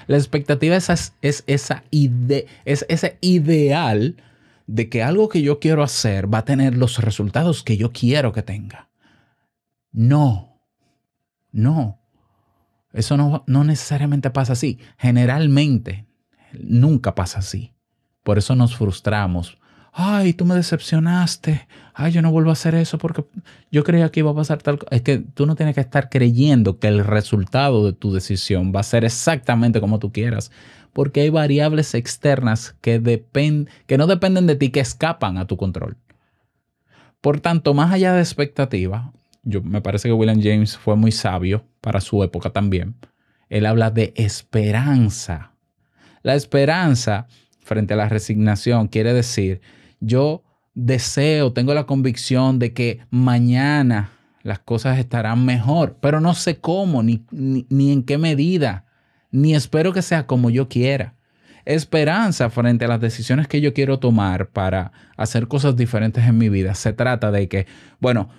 La 0.07 0.17
expectativa 0.17 0.75
es, 0.75 1.13
es, 1.21 1.43
esa 1.47 1.83
es 1.91 2.85
ese 2.87 3.17
ideal 3.21 4.15
de 4.65 4.89
que 4.89 5.01
algo 5.01 5.29
que 5.29 5.41
yo 5.41 5.59
quiero 5.59 5.83
hacer 5.83 6.33
va 6.33 6.39
a 6.39 6.45
tener 6.45 6.75
los 6.77 6.99
resultados 6.99 7.63
que 7.63 7.77
yo 7.77 7.91
quiero 7.91 8.33
que 8.33 8.41
tenga. 8.41 8.89
No, 9.91 10.59
no. 11.51 11.99
Eso 12.93 13.17
no, 13.17 13.43
no 13.47 13.63
necesariamente 13.63 14.29
pasa 14.29 14.53
así. 14.53 14.79
Generalmente 14.97 16.07
nunca 16.53 17.15
pasa 17.15 17.39
así. 17.39 17.73
Por 18.23 18.37
eso 18.37 18.55
nos 18.55 18.75
frustramos. 18.75 19.57
Ay, 19.99 20.33
tú 20.33 20.45
me 20.45 20.53
decepcionaste. 20.53 21.67
Ay, 21.93 22.11
yo 22.11 22.21
no 22.21 22.31
vuelvo 22.31 22.51
a 22.51 22.53
hacer 22.53 22.75
eso 22.75 22.97
porque 22.99 23.25
yo 23.71 23.83
creía 23.83 24.09
que 24.09 24.19
iba 24.19 24.29
a 24.29 24.35
pasar 24.35 24.61
tal 24.61 24.77
cosa. 24.77 24.95
Es 24.95 25.01
que 25.01 25.17
tú 25.17 25.45
no 25.47 25.55
tienes 25.55 25.73
que 25.73 25.81
estar 25.81 26.09
creyendo 26.09 26.77
que 26.77 26.87
el 26.87 27.03
resultado 27.03 27.85
de 27.85 27.93
tu 27.93 28.13
decisión 28.13 28.71
va 28.75 28.81
a 28.81 28.83
ser 28.83 29.05
exactamente 29.05 29.81
como 29.81 29.97
tú 29.97 30.11
quieras. 30.11 30.51
Porque 30.93 31.21
hay 31.21 31.29
variables 31.29 31.95
externas 31.95 32.75
que, 32.81 33.01
que 33.87 33.97
no 33.97 34.07
dependen 34.07 34.45
de 34.45 34.55
ti, 34.55 34.69
que 34.69 34.81
escapan 34.81 35.37
a 35.37 35.47
tu 35.47 35.57
control. 35.57 35.97
Por 37.21 37.39
tanto, 37.39 37.73
más 37.73 37.91
allá 37.91 38.13
de 38.13 38.21
expectativa, 38.21 39.13
yo, 39.47 39.61
me 39.63 39.81
parece 39.81 40.09
que 40.09 40.13
William 40.13 40.41
James 40.41 40.77
fue 40.77 40.95
muy 40.95 41.11
sabio 41.11 41.65
para 41.81 42.01
su 42.01 42.23
época 42.23 42.49
también. 42.49 42.95
Él 43.49 43.65
habla 43.65 43.91
de 43.91 44.13
esperanza. 44.15 45.53
La 46.21 46.35
esperanza 46.35 47.27
frente 47.59 47.93
a 47.93 47.97
la 47.97 48.09
resignación 48.09 48.87
quiere 48.87 49.13
decir, 49.13 49.61
yo 49.99 50.43
deseo, 50.73 51.53
tengo 51.53 51.73
la 51.73 51.85
convicción 51.85 52.59
de 52.59 52.73
que 52.73 52.99
mañana 53.09 54.11
las 54.43 54.59
cosas 54.59 54.99
estarán 54.99 55.45
mejor, 55.45 55.97
pero 56.01 56.19
no 56.19 56.33
sé 56.33 56.59
cómo, 56.59 57.01
ni, 57.01 57.25
ni 57.31 57.91
en 57.91 58.03
qué 58.03 58.17
medida, 58.17 58.85
ni 59.31 59.55
espero 59.55 59.93
que 59.93 60.01
sea 60.01 60.27
como 60.27 60.49
yo 60.49 60.67
quiera 60.67 61.17
esperanza 61.67 62.49
frente 62.49 62.85
a 62.85 62.87
las 62.87 63.01
decisiones 63.01 63.47
que 63.49 63.59
yo 63.59 63.73
quiero 63.73 63.99
tomar 63.99 64.47
para 64.47 64.93
hacer 65.17 65.49
cosas 65.49 65.75
diferentes 65.75 66.25
en 66.25 66.37
mi 66.37 66.47
vida. 66.47 66.73
Se 66.75 66.93
trata 66.93 67.29
de 67.29 67.49
que, 67.49 67.67
bueno, 67.99 68.29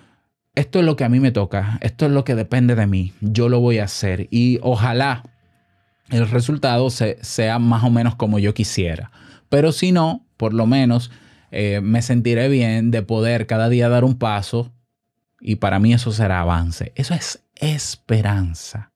esto 0.55 0.79
es 0.79 0.85
lo 0.85 0.95
que 0.95 1.03
a 1.03 1.09
mí 1.09 1.19
me 1.19 1.31
toca, 1.31 1.77
esto 1.81 2.05
es 2.05 2.11
lo 2.11 2.23
que 2.23 2.35
depende 2.35 2.75
de 2.75 2.87
mí, 2.87 3.13
yo 3.21 3.49
lo 3.49 3.59
voy 3.59 3.79
a 3.79 3.85
hacer 3.85 4.27
y 4.31 4.59
ojalá 4.61 5.23
el 6.09 6.29
resultado 6.29 6.89
sea 6.89 7.59
más 7.59 7.83
o 7.83 7.89
menos 7.89 8.15
como 8.15 8.39
yo 8.39 8.53
quisiera. 8.53 9.11
Pero 9.47 9.71
si 9.71 9.91
no, 9.91 10.25
por 10.37 10.53
lo 10.53 10.65
menos 10.65 11.11
eh, 11.51 11.81
me 11.81 12.01
sentiré 12.01 12.49
bien 12.49 12.91
de 12.91 13.01
poder 13.01 13.47
cada 13.47 13.69
día 13.69 13.89
dar 13.89 14.03
un 14.03 14.17
paso 14.17 14.73
y 15.39 15.55
para 15.55 15.79
mí 15.79 15.93
eso 15.93 16.11
será 16.11 16.41
avance. 16.41 16.91
Eso 16.95 17.13
es 17.13 17.43
esperanza, 17.55 18.91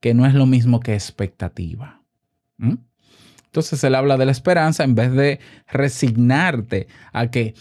que 0.00 0.14
no 0.14 0.26
es 0.26 0.34
lo 0.34 0.46
mismo 0.46 0.80
que 0.80 0.94
expectativa. 0.94 2.02
¿Mm? 2.56 2.74
Entonces 3.46 3.82
él 3.84 3.94
habla 3.94 4.16
de 4.16 4.26
la 4.26 4.32
esperanza 4.32 4.82
en 4.82 4.94
vez 4.94 5.12
de 5.12 5.38
resignarte 5.68 6.88
a 7.12 7.28
que, 7.30 7.54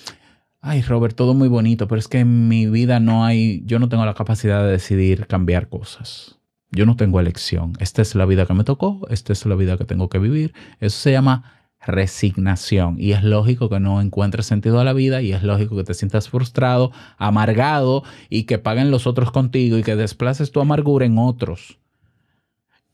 ay 0.64 0.82
Robert, 0.82 1.16
todo 1.16 1.34
muy 1.34 1.50
bonito, 1.50 1.88
pero 1.88 2.00
es 2.00 2.08
que 2.08 2.20
en 2.20 2.48
mi 2.48 2.68
vida 2.68 3.02
no 3.02 3.26
hay, 3.26 3.62
yo 3.66 3.80
no 3.80 3.90
tengo 3.90 4.06
la 4.06 4.14
capacidad 4.14 4.64
de 4.64 4.72
decidir 4.72 5.28
cambiar 5.28 5.68
cosas. 5.68 6.40
Yo 6.72 6.86
no 6.86 6.96
tengo 6.96 7.20
elección. 7.20 7.74
Esta 7.80 8.02
es 8.02 8.16
la 8.16 8.26
vida 8.26 8.46
que 8.46 8.54
me 8.54 8.64
tocó, 8.64 9.06
esta 9.10 9.34
es 9.34 9.46
la 9.46 9.56
vida 9.56 9.78
que 9.78 9.84
tengo 9.84 10.10
que 10.10 10.20
vivir. 10.20 10.54
Eso 10.80 10.98
se 10.98 11.12
llama 11.12 11.68
resignación. 11.86 12.96
Y 12.98 13.12
es 13.12 13.24
lógico 13.24 13.70
que 13.70 13.82
no 13.82 14.02
encuentres 14.02 14.46
sentido 14.46 14.80
a 14.80 14.86
la 14.86 14.94
vida 14.94 15.22
y 15.22 15.34
es 15.34 15.44
lógico 15.44 15.76
que 15.76 15.84
te 15.84 15.94
sientas 15.94 16.30
frustrado, 16.30 16.94
amargado 17.18 18.04
y 18.30 18.44
que 18.44 18.58
paguen 18.58 18.90
los 18.90 19.06
otros 19.06 19.32
contigo 19.32 19.78
y 19.78 19.84
que 19.84 19.98
desplaces 19.98 20.52
tu 20.52 20.62
amargura 20.62 21.06
en 21.06 21.18
otros. 21.18 21.78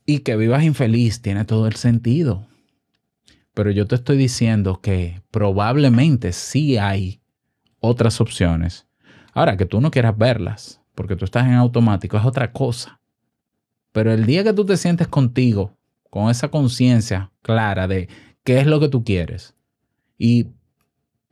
Y 0.04 0.18
que 0.18 0.36
vivas 0.36 0.64
infeliz 0.64 1.22
tiene 1.22 1.44
todo 1.44 1.68
el 1.68 1.76
sentido. 1.76 2.48
Pero 3.54 3.70
yo 3.70 3.86
te 3.86 3.94
estoy 3.94 4.16
diciendo 4.16 4.80
que 4.82 5.22
probablemente 5.30 6.32
sí 6.32 6.76
hay 6.76 7.19
otras 7.80 8.20
opciones. 8.20 8.86
Ahora, 9.32 9.56
que 9.56 9.66
tú 9.66 9.80
no 9.80 9.90
quieras 9.90 10.16
verlas, 10.16 10.80
porque 10.94 11.16
tú 11.16 11.24
estás 11.24 11.46
en 11.46 11.54
automático, 11.54 12.16
es 12.16 12.24
otra 12.24 12.52
cosa. 12.52 13.00
Pero 13.92 14.12
el 14.12 14.26
día 14.26 14.44
que 14.44 14.52
tú 14.52 14.64
te 14.64 14.76
sientes 14.76 15.08
contigo, 15.08 15.76
con 16.10 16.30
esa 16.30 16.48
conciencia 16.48 17.30
clara 17.42 17.88
de 17.88 18.08
qué 18.44 18.60
es 18.60 18.66
lo 18.66 18.80
que 18.80 18.88
tú 18.88 19.04
quieres 19.04 19.54
y 20.18 20.48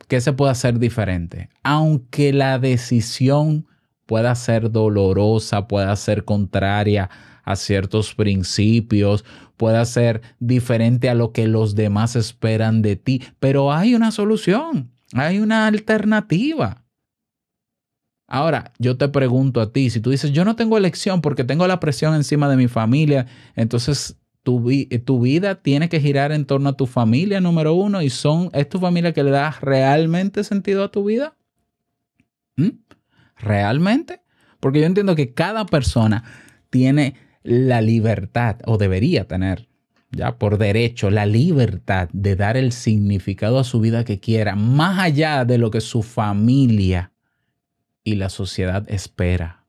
qué 0.06 0.20
se 0.20 0.32
puede 0.32 0.52
hacer 0.52 0.78
diferente, 0.78 1.50
aunque 1.62 2.32
la 2.32 2.58
decisión 2.58 3.66
pueda 4.06 4.34
ser 4.34 4.70
dolorosa, 4.70 5.68
pueda 5.68 5.94
ser 5.96 6.24
contraria 6.24 7.10
a 7.44 7.56
ciertos 7.56 8.14
principios, 8.14 9.24
pueda 9.56 9.84
ser 9.84 10.22
diferente 10.38 11.08
a 11.08 11.14
lo 11.14 11.32
que 11.32 11.46
los 11.46 11.74
demás 11.74 12.16
esperan 12.16 12.82
de 12.82 12.96
ti, 12.96 13.22
pero 13.38 13.72
hay 13.72 13.94
una 13.94 14.10
solución, 14.10 14.90
hay 15.12 15.40
una 15.40 15.66
alternativa. 15.66 16.84
Ahora, 18.26 18.72
yo 18.78 18.98
te 18.98 19.08
pregunto 19.08 19.60
a 19.60 19.72
ti, 19.72 19.88
si 19.88 20.00
tú 20.00 20.10
dices, 20.10 20.32
yo 20.32 20.44
no 20.44 20.54
tengo 20.54 20.76
elección 20.76 21.22
porque 21.22 21.44
tengo 21.44 21.66
la 21.66 21.80
presión 21.80 22.14
encima 22.14 22.48
de 22.48 22.56
mi 22.56 22.68
familia, 22.68 23.26
entonces 23.56 24.18
tu, 24.42 24.70
tu 25.04 25.20
vida 25.20 25.62
tiene 25.62 25.88
que 25.88 26.00
girar 26.00 26.32
en 26.32 26.44
torno 26.44 26.70
a 26.70 26.76
tu 26.76 26.86
familia, 26.86 27.40
número 27.40 27.74
uno, 27.74 28.02
y 28.02 28.10
son, 28.10 28.50
¿es 28.52 28.68
tu 28.68 28.78
familia 28.78 29.14
que 29.14 29.22
le 29.22 29.30
da 29.30 29.56
realmente 29.62 30.44
sentido 30.44 30.84
a 30.84 30.90
tu 30.90 31.04
vida? 31.04 31.36
¿Mm? 32.56 32.70
¿Realmente? 33.36 34.20
Porque 34.60 34.80
yo 34.80 34.86
entiendo 34.86 35.14
que 35.14 35.32
cada 35.32 35.64
persona 35.64 36.24
tiene 36.68 37.14
la 37.42 37.80
libertad, 37.80 38.58
o 38.66 38.76
debería 38.76 39.26
tener, 39.26 39.67
ya 40.10 40.38
por 40.38 40.58
derecho, 40.58 41.10
la 41.10 41.26
libertad 41.26 42.08
de 42.12 42.36
dar 42.36 42.56
el 42.56 42.72
significado 42.72 43.58
a 43.58 43.64
su 43.64 43.80
vida 43.80 44.04
que 44.04 44.20
quiera, 44.20 44.56
más 44.56 44.98
allá 44.98 45.44
de 45.44 45.58
lo 45.58 45.70
que 45.70 45.80
su 45.80 46.02
familia 46.02 47.12
y 48.04 48.14
la 48.14 48.28
sociedad 48.28 48.84
espera. 48.88 49.66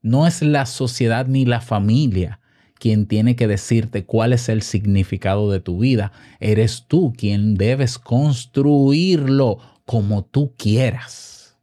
No 0.00 0.26
es 0.26 0.42
la 0.42 0.66
sociedad 0.66 1.26
ni 1.26 1.44
la 1.44 1.60
familia 1.60 2.40
quien 2.82 3.06
tiene 3.06 3.36
que 3.36 3.46
decirte 3.46 4.04
cuál 4.04 4.32
es 4.32 4.48
el 4.48 4.62
significado 4.62 5.52
de 5.52 5.60
tu 5.60 5.78
vida. 5.78 6.10
Eres 6.40 6.86
tú 6.88 7.12
quien 7.16 7.54
debes 7.54 7.96
construirlo 7.96 9.58
como 9.84 10.24
tú 10.24 10.52
quieras. 10.58 11.56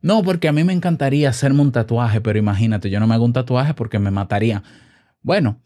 No, 0.00 0.24
porque 0.24 0.48
a 0.48 0.52
mí 0.52 0.64
me 0.64 0.72
encantaría 0.72 1.28
hacerme 1.28 1.62
un 1.62 1.70
tatuaje, 1.70 2.20
pero 2.20 2.40
imagínate, 2.40 2.90
yo 2.90 2.98
no 2.98 3.06
me 3.06 3.14
hago 3.14 3.24
un 3.24 3.32
tatuaje 3.32 3.72
porque 3.72 4.00
me 4.00 4.10
mataría. 4.10 4.64
Bueno, 5.22 5.60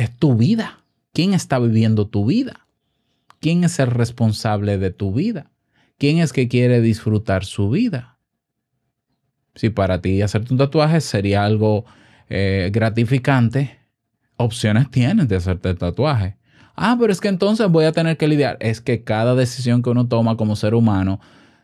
es 0.00 0.16
tu 0.16 0.34
vida. 0.36 0.80
¿Quién 1.12 1.34
está 1.34 1.58
viviendo 1.58 2.06
tu 2.06 2.26
vida? 2.26 2.66
¿Quién 3.40 3.64
es 3.64 3.78
el 3.78 3.88
responsable 3.88 4.78
de 4.78 4.90
tu 4.90 5.12
vida? 5.12 5.50
¿Quién 5.98 6.18
es 6.18 6.32
que 6.32 6.48
quiere 6.48 6.80
disfrutar 6.80 7.44
su 7.44 7.70
vida? 7.70 8.18
Si 9.54 9.70
para 9.70 10.00
ti 10.00 10.22
hacerte 10.22 10.52
un 10.54 10.58
tatuaje 10.58 11.00
sería 11.00 11.44
algo 11.44 11.84
eh, 12.28 12.70
gratificante, 12.72 13.78
opciones 14.36 14.90
tienes 14.90 15.28
de 15.28 15.36
hacerte 15.36 15.68
el 15.68 15.78
tatuaje. 15.78 16.36
Ah, 16.76 16.96
pero 16.98 17.12
es 17.12 17.20
que 17.20 17.28
entonces 17.28 17.68
voy 17.68 17.84
a 17.84 17.92
tener 17.92 18.16
que 18.16 18.28
lidiar. 18.28 18.56
Es 18.60 18.80
que 18.80 19.04
cada 19.04 19.34
decisión 19.34 19.82
que 19.82 19.90
uno 19.90 20.08
toma 20.08 20.36
como 20.36 20.56
ser 20.56 20.74
humano 20.74 21.20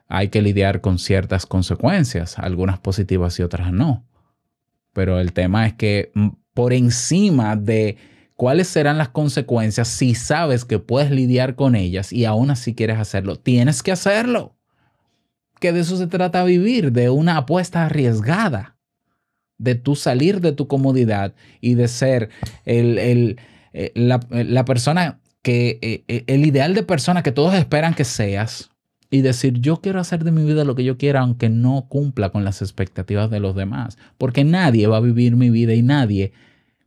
hay 0.09 0.29
que 0.29 0.43
lidiar 0.43 0.83
con 0.83 0.99
ciertas 0.99 1.47
consecuencias, 1.47 2.39
algunas 2.39 2.79
positivas 2.79 3.39
y 3.39 3.43
otras 3.43 3.73
no. 3.73 4.05
Pero 4.93 5.21
el 5.21 5.33
tema 5.33 5.67
es 5.67 5.75
que 5.75 6.11
mm, 6.15 6.29
por 6.53 6.73
encima 6.73 7.57
de 7.57 7.97
cuáles 8.37 8.69
serán 8.69 8.99
las 8.99 9.09
consecuencias, 9.09 9.89
si 9.89 10.15
sabes 10.15 10.65
que 10.65 10.79
puedes 10.79 11.11
lidiar 11.11 11.57
con 11.57 11.75
ellas 11.75 12.13
y 12.13 12.25
aún 12.27 12.51
así 12.51 12.75
quieres 12.75 12.99
hacerlo, 12.99 13.37
tienes 13.37 13.83
que 13.83 13.93
hacerlo. 13.93 14.55
Que 15.59 15.73
de 15.73 15.81
eso 15.81 15.97
se 15.97 16.07
trata 16.07 16.45
vivir, 16.45 16.93
de 16.93 17.09
una 17.09 17.39
apuesta 17.39 17.87
arriesgada, 17.87 18.77
de 19.59 19.75
tú 19.75 19.97
salir 19.97 20.43
de 20.43 20.53
tu 20.53 20.69
comodidad 20.69 21.35
y 21.63 21.75
de 21.75 21.89
ser 21.89 22.29
el, 22.67 23.39
eh, 23.73 23.93
la, 23.95 24.65
persona 24.67 25.19
que, 25.41 25.79
eh, 25.81 26.05
eh, 26.09 26.25
el 26.27 26.45
ideal 26.45 26.75
de 26.75 26.83
persona 26.83 27.23
que 27.23 27.33
todos 27.33 27.55
esperan 27.55 27.95
que 27.95 28.05
seas, 28.05 28.71
y 29.09 29.21
decir, 29.21 29.61
yo 29.61 29.81
quiero 29.81 30.01
hacer 30.01 30.25
de 30.25 30.33
mi 30.33 30.43
vida 30.45 30.65
lo 30.65 30.75
que 30.75 30.85
yo 30.85 30.99
quiera, 30.99 31.21
aunque 31.21 31.49
no 31.49 31.87
cumpla 31.89 32.31
con 32.31 32.45
las 32.45 32.61
expectativas 32.61 33.31
de 33.31 33.41
los 33.41 33.55
demás, 33.55 33.99
porque 34.19 34.45
nadie 34.45 34.89
va 34.89 34.97
a 34.97 35.01
vivir 35.01 35.37
mi 35.37 35.49
vida 35.49 35.75
y 35.75 35.83
nadie 35.83 36.33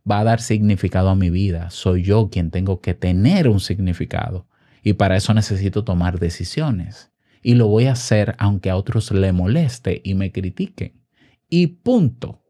va 0.08 0.20
a 0.20 0.24
dar 0.24 0.40
significado 0.40 1.08
a 1.08 1.14
mi 1.14 1.30
vida. 1.30 1.70
Soy 1.70 2.02
yo 2.02 2.30
quien 2.30 2.50
tengo 2.50 2.80
que 2.80 2.94
tener 2.94 3.48
un 3.48 3.60
significado 3.60 4.46
y 4.82 4.94
para 4.94 5.16
eso 5.16 5.34
necesito 5.34 5.84
tomar 5.84 6.18
decisiones. 6.18 7.10
Y 7.42 7.54
lo 7.54 7.68
voy 7.68 7.86
a 7.86 7.92
hacer 7.92 8.34
aunque 8.38 8.70
a 8.70 8.76
otros 8.76 9.10
le 9.10 9.32
moleste 9.32 10.00
y 10.04 10.14
me 10.14 10.30
critiquen. 10.30 11.00
Y 11.48 11.66
punto. 11.68 12.42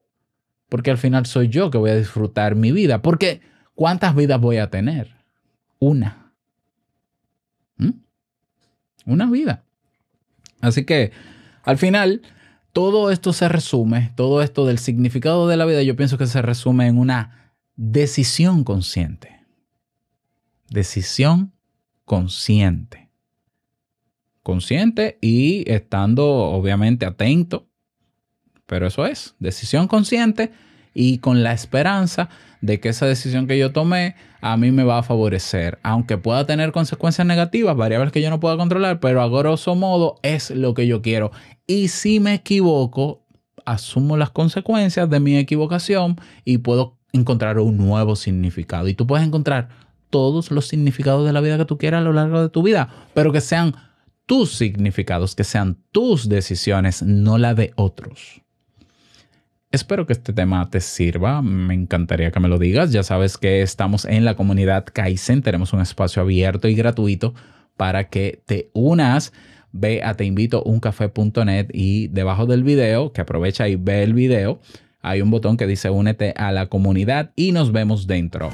Porque 0.69 0.91
al 0.91 0.99
final 0.99 1.27
soy 1.27 1.49
yo 1.49 1.71
que 1.71 1.79
voy 1.79 1.91
a 1.91 1.97
disfrutar 1.97 2.55
mi 2.55 2.73
vida. 2.73 3.03
Porque 3.03 3.41
¿cuántas 3.75 4.15
vidas 4.15 4.41
voy 4.41 4.59
a 4.59 4.71
tener? 4.71 5.17
Una. 5.79 6.33
¿Mm? 7.77 7.91
una 9.07 9.31
vida. 9.31 9.65
Así 10.61 10.85
que 10.85 11.13
al 11.63 11.79
final, 11.79 12.23
todo 12.73 13.11
esto 13.11 13.33
se 13.33 13.49
resume, 13.49 14.13
todo 14.17 14.43
esto 14.43 14.67
del 14.67 14.79
significado 14.79 15.49
de 15.49 15.57
la 15.57 15.67
vida, 15.67 15.83
yo 15.83 15.97
pienso 15.97 16.19
que 16.19 16.27
se 16.27 16.43
resume 16.43 16.87
en 16.87 16.99
una 16.99 17.55
decisión 17.77 18.65
consciente. 18.65 19.45
Decisión 20.69 21.53
consciente. 22.05 23.11
Consciente 24.43 25.19
y 25.21 25.71
estando 25.71 26.27
obviamente 26.27 27.07
atento, 27.07 27.69
pero 28.67 28.87
eso 28.87 29.05
es, 29.05 29.35
decisión 29.39 29.89
consciente 29.89 30.53
y 30.95 31.19
con 31.19 31.43
la 31.43 31.53
esperanza 31.53 32.29
de 32.61 32.81
que 32.81 32.91
esa 32.91 33.07
decisión 33.07 33.47
que 33.47 33.59
yo 33.59 33.73
tomé 33.73 34.17
a 34.41 34.57
mí 34.57 34.71
me 34.71 34.85
va 34.85 34.99
a 34.99 35.03
favorecer, 35.03 35.79
aunque 35.83 36.19
pueda 36.19 36.47
tener 36.47 36.73
consecuencias 36.73 37.27
negativas, 37.27 37.77
variables 37.77 38.13
que 38.13 38.23
yo 38.23 38.31
no 38.31 38.41
pueda 38.41 38.57
controlar, 38.57 39.01
pero 39.01 39.23
a 39.23 39.29
grosso 39.29 39.75
modo 39.75 40.17
es 40.23 40.51
lo 40.51 40.75
que 40.75 40.87
yo 40.87 41.03
quiero. 41.03 41.31
Y 41.67 41.89
si 41.89 42.21
me 42.21 42.35
equivoco, 42.35 43.27
asumo 43.65 44.17
las 44.17 44.31
consecuencias 44.31 45.09
de 45.09 45.21
mi 45.21 45.37
equivocación 45.37 46.17
y 46.45 46.59
puedo 46.59 46.99
encontrar 47.13 47.59
un 47.59 47.77
nuevo 47.77 48.17
significado. 48.17 48.89
Y 48.89 48.95
tú 48.95 49.07
puedes 49.07 49.27
encontrar 49.27 49.69
todos 50.11 50.51
los 50.51 50.67
significados 50.67 51.27
de 51.27 51.33
la 51.33 51.41
vida 51.41 51.57
que 51.57 51.65
tú 51.65 51.79
quieras 51.79 52.01
a 52.01 52.05
lo 52.05 52.13
largo 52.13 52.43
de 52.43 52.49
tu 52.49 52.63
vida, 52.63 52.89
pero 53.15 53.33
que 53.33 53.41
sean 53.41 53.75
tus 54.27 54.55
significados, 54.55 55.35
que 55.35 55.45
sean 55.45 55.79
tus 55.93 56.29
decisiones, 56.29 57.03
no 57.03 57.39
la 57.39 57.55
de 57.55 57.73
otros. 57.77 58.43
Espero 59.73 60.05
que 60.05 60.13
este 60.13 60.33
tema 60.33 60.69
te 60.69 60.81
sirva. 60.81 61.43
Me 61.43 61.75
encantaría 61.75 62.33
que 62.33 62.41
me 62.41 62.49
lo 62.49 62.59
digas. 62.59 62.91
Ya 62.91 63.05
sabes 63.05 63.39
que 63.39 63.63
estamos 63.63 64.05
en 64.05 64.25
la 64.25 64.35
comunidad 64.35 64.85
Kaizen. 64.93 65.43
Tenemos 65.43 65.73
un 65.73 65.81
espacio 65.81 66.23
abierto 66.23 66.67
y 66.67 66.75
gratuito 66.75 67.35
para 67.77 68.09
que 68.09 68.43
te 68.47 68.71
unas. 68.73 69.33
Ve 69.71 70.03
a 70.03 70.15
teinvitouncafé.net 70.15 71.69
y 71.73 72.09
debajo 72.09 72.47
del 72.47 72.65
video, 72.65 73.13
que 73.13 73.21
aprovecha 73.21 73.69
y 73.69 73.77
ve 73.77 74.03
el 74.03 74.15
video, 74.15 74.61
hay 75.01 75.23
un 75.23 75.31
botón 75.31 75.57
que 75.57 75.69
dice 75.69 75.89
únete 75.89 76.35
a 76.37 76.51
la 76.51 76.67
comunidad 76.67 77.31
y 77.37 77.53
nos 77.53 77.71
vemos 77.71 78.09
dentro. 78.09 78.51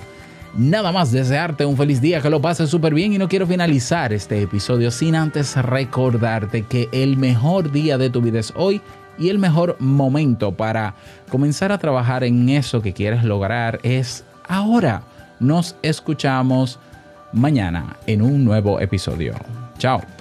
Nada 0.55 0.93
más 0.93 1.13
desearte 1.13 1.65
un 1.65 1.79
feliz 1.79 2.03
día, 2.03 2.21
que 2.21 2.29
lo 2.29 2.43
pases 2.43 2.69
súper 2.69 2.93
bien 2.93 3.15
y 3.15 3.19
no 3.19 3.29
quiero 3.29 3.47
finalizar 3.47 4.13
este 4.13 4.43
episodio 4.43 4.91
sin 4.91 5.15
antes 5.15 5.57
recordarte 5.57 6.63
que 6.63 6.89
el 6.93 7.17
mejor 7.17 7.73
día 7.73 7.97
de 7.97 8.11
tu 8.11 8.21
vida 8.21 8.39
es 8.39 8.53
hoy 8.57 8.83
y 9.19 9.29
el 9.29 9.39
mejor 9.39 9.77
momento 9.79 10.53
para 10.53 10.95
comenzar 11.29 11.73
a 11.73 11.79
trabajar 11.79 12.25
en 12.25 12.49
eso 12.49 12.83
que 12.83 12.93
quieres 12.93 13.25
lograr 13.25 13.81
es 13.83 14.25
ahora. 14.49 15.03
Nos 15.39 15.77
escuchamos 15.83 16.79
mañana 17.33 17.97
en 18.07 18.23
un 18.23 18.45
nuevo 18.45 18.81
episodio. 18.81 19.35
Chao. 19.79 20.16